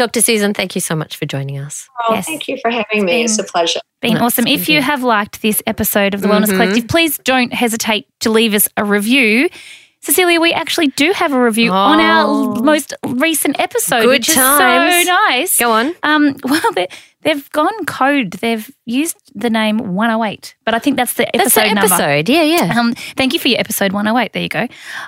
Dr. 0.00 0.22
Susan, 0.22 0.54
thank 0.54 0.74
you 0.74 0.80
so 0.80 0.96
much 0.96 1.16
for 1.18 1.26
joining 1.26 1.58
us. 1.58 1.86
Oh, 2.08 2.14
Yes. 2.14 2.24
Thank 2.24 2.48
you 2.48 2.56
for 2.62 2.70
having 2.70 3.04
me. 3.04 3.22
It's 3.22 3.38
a 3.38 3.44
pleasure. 3.44 3.80
Been 4.00 4.14
That's 4.14 4.22
awesome. 4.22 4.46
If 4.46 4.66
you 4.66 4.76
been- 4.78 4.84
have 4.84 5.02
liked 5.02 5.42
this 5.42 5.62
episode 5.66 6.14
of 6.14 6.22
the 6.22 6.28
Wellness 6.28 6.46
Mhm. 6.46 6.56
Collective, 6.56 6.88
please 6.88 7.18
don't 7.18 7.52
hesitate 7.52 8.06
to 8.20 8.30
leave 8.30 8.54
us 8.54 8.66
a 8.78 8.84
review. 8.84 9.50
Cecelia, 10.00 10.40
we 10.40 10.54
actually 10.54 10.86
do 10.86 11.12
have 11.12 11.34
a 11.34 11.38
review 11.38 11.70
on 11.72 12.00
our 12.00 12.24
Oh. 12.26 12.54
most 12.62 12.94
recent 13.06 13.60
episode, 13.60 14.00
Good 14.04 14.08
which 14.08 14.28
times. 14.34 14.94
is 14.94 15.06
so 15.06 15.12
nice. 15.28 15.58
Go 15.58 15.70
on. 15.72 15.94
Um, 16.02 16.36
well, 16.44 16.72
they, 16.74 16.88
they've 17.22 17.50
gone 17.50 17.84
code. 17.86 18.32
They've 18.32 18.70
used 18.86 19.16
the 19.34 19.50
name 19.50 19.78
108, 19.94 20.54
but 20.64 20.74
I 20.74 20.78
think 20.78 20.96
that's 20.96 21.14
the 21.14 21.28
That's 21.34 21.56
episode 21.56 21.74
number. 21.74 22.32
Yeah, 22.32 22.42
yeah. 22.42 22.78
Um, 22.78 22.94
thank 23.16 23.32
you 23.32 23.38
for 23.40 23.48
your 23.48 23.60
episode 23.60 23.92
108. 23.92 24.32
There 24.32 24.42
you 24.42 24.48
go. 24.48 24.66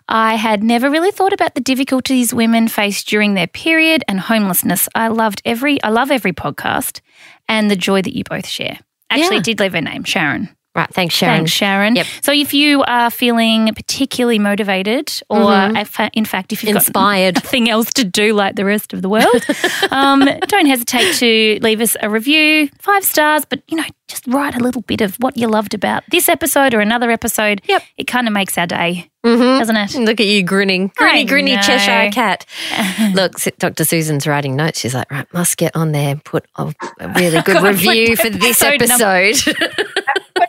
I 0.08 0.36
had 0.36 0.62
never 0.62 0.90
really 0.90 1.10
thought 1.10 1.32
about 1.32 1.54
the 1.54 1.60
difficulties 1.60 2.32
women 2.34 2.68
face 2.68 3.02
during 3.04 3.34
their 3.34 3.46
period 3.46 4.04
and 4.08 4.20
homelessness. 4.20 4.88
I 4.94 5.08
loved 5.08 5.42
every, 5.44 5.82
I 5.82 5.88
love 5.90 6.10
every 6.10 6.32
podcast 6.32 7.00
and 7.48 7.70
the 7.70 7.76
joy 7.76 8.02
that 8.02 8.16
you 8.16 8.24
both 8.24 8.46
share. 8.46 8.78
Actually, 9.10 9.36
Yeah. 9.36 9.42
did 9.42 9.60
leave 9.60 9.72
her 9.72 9.80
name, 9.80 10.04
Sharon. 10.04 10.48
Right. 10.74 10.88
Thanks, 10.94 11.14
Sharon. 11.14 11.40
Thanks, 11.40 11.52
Sharon. 11.52 11.96
Yep. 11.96 12.06
So 12.22 12.32
if 12.32 12.54
you 12.54 12.82
are 12.84 13.10
feeling 13.10 13.74
particularly 13.74 14.38
motivated, 14.38 15.12
or 15.28 15.40
Mhm. 15.40 15.80
if- 15.82 16.10
in 16.14 16.24
fact, 16.24 16.50
if 16.52 16.64
you've 16.64 16.74
Inspired. 16.76 17.34
got 17.34 17.44
nothing 17.44 17.68
else 17.68 17.92
to 17.92 18.04
do 18.04 18.32
like 18.32 18.56
the 18.56 18.64
rest 18.64 18.94
of 18.94 19.02
the 19.02 19.08
world, 19.10 19.44
um, 19.90 20.26
don't 20.48 20.64
hesitate 20.66 21.14
to 21.16 21.58
leave 21.60 21.82
us 21.82 21.94
a 22.00 22.08
review, 22.08 22.70
five 22.80 23.04
stars, 23.04 23.44
but 23.44 23.60
you 23.68 23.76
know, 23.76 23.84
just 24.08 24.26
write 24.26 24.54
a 24.56 24.60
little 24.60 24.80
bit 24.82 25.02
of 25.02 25.16
what 25.16 25.36
you 25.36 25.46
loved 25.46 25.74
about 25.74 26.04
this 26.10 26.28
episode 26.28 26.72
or 26.72 26.80
another 26.80 27.10
episode. 27.10 27.60
Yep. 27.68 27.82
It 27.98 28.04
kind 28.06 28.26
of 28.26 28.32
makes 28.32 28.56
our 28.56 28.66
day, 28.66 29.10
Mm-hmm. 29.26 29.58
doesn't 29.58 29.76
it? 29.76 29.94
Look 29.96 30.20
at 30.20 30.26
you 30.26 30.42
grinning, 30.42 30.90
I 30.98 31.24
grinny, 31.24 31.28
grinny 31.28 31.54
know. 31.56 31.62
Cheshire 31.62 32.10
cat. 32.12 32.46
Look, 33.14 33.34
Dr. 33.58 33.84
Susan's 33.84 34.26
writing 34.26 34.56
notes. 34.56 34.80
She's 34.80 34.94
like, 34.94 35.10
right, 35.10 35.26
must 35.34 35.58
get 35.58 35.76
on 35.76 35.92
there 35.92 36.08
and 36.12 36.24
put 36.24 36.46
a, 36.56 36.72
really 37.14 37.42
good 37.42 37.62
review 37.62 38.16
for 38.16 38.30
this 38.30 38.62
episode. 38.62 39.36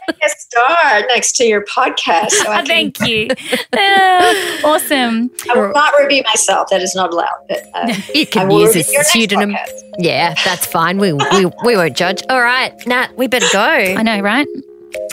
A 0.23 0.29
star 0.29 1.01
next 1.07 1.35
to 1.37 1.45
your 1.45 1.63
podcast. 1.65 2.31
So 2.31 2.51
I, 2.51 2.57
can, 2.63 2.65
Thank 2.65 2.99
you. 3.01 3.27
Uh, 3.71 4.33
awesome. 4.67 5.31
I 5.49 5.57
will 5.57 5.73
not 5.73 5.93
review 5.99 6.23
myself. 6.23 6.69
That 6.69 6.81
is 6.81 6.95
not 6.95 7.13
allowed. 7.13 7.29
But, 7.47 7.69
uh, 7.73 7.93
you 8.13 8.25
can 8.25 8.49
use 8.51 8.75
review 8.75 8.99
a 8.99 9.03
pseudonym. 9.03 9.55
Yeah, 9.97 10.33
that's 10.43 10.65
fine. 10.65 10.97
We, 10.97 11.13
we, 11.13 11.45
we 11.63 11.75
won't 11.75 11.95
judge. 11.95 12.23
All 12.29 12.41
right, 12.41 12.73
Nat, 12.87 13.15
we 13.17 13.27
better 13.27 13.47
go. 13.51 13.59
I 13.61 14.01
know, 14.03 14.19
right? 14.19 14.47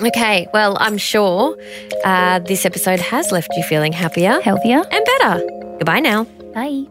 Okay, 0.03 0.47
well, 0.53 0.77
I'm 0.81 0.99
sure 0.99 1.57
uh, 2.05 2.39
this 2.41 2.67
episode 2.67 3.01
has 3.01 3.33
left 3.33 3.49
you 3.57 3.63
feeling 3.63 3.93
happier 3.93 4.41
Healthier. 4.41 4.83
and 4.91 5.05
better. 5.19 5.47
Goodbye 5.79 6.01
now. 6.01 6.25
Bye. 6.55 6.87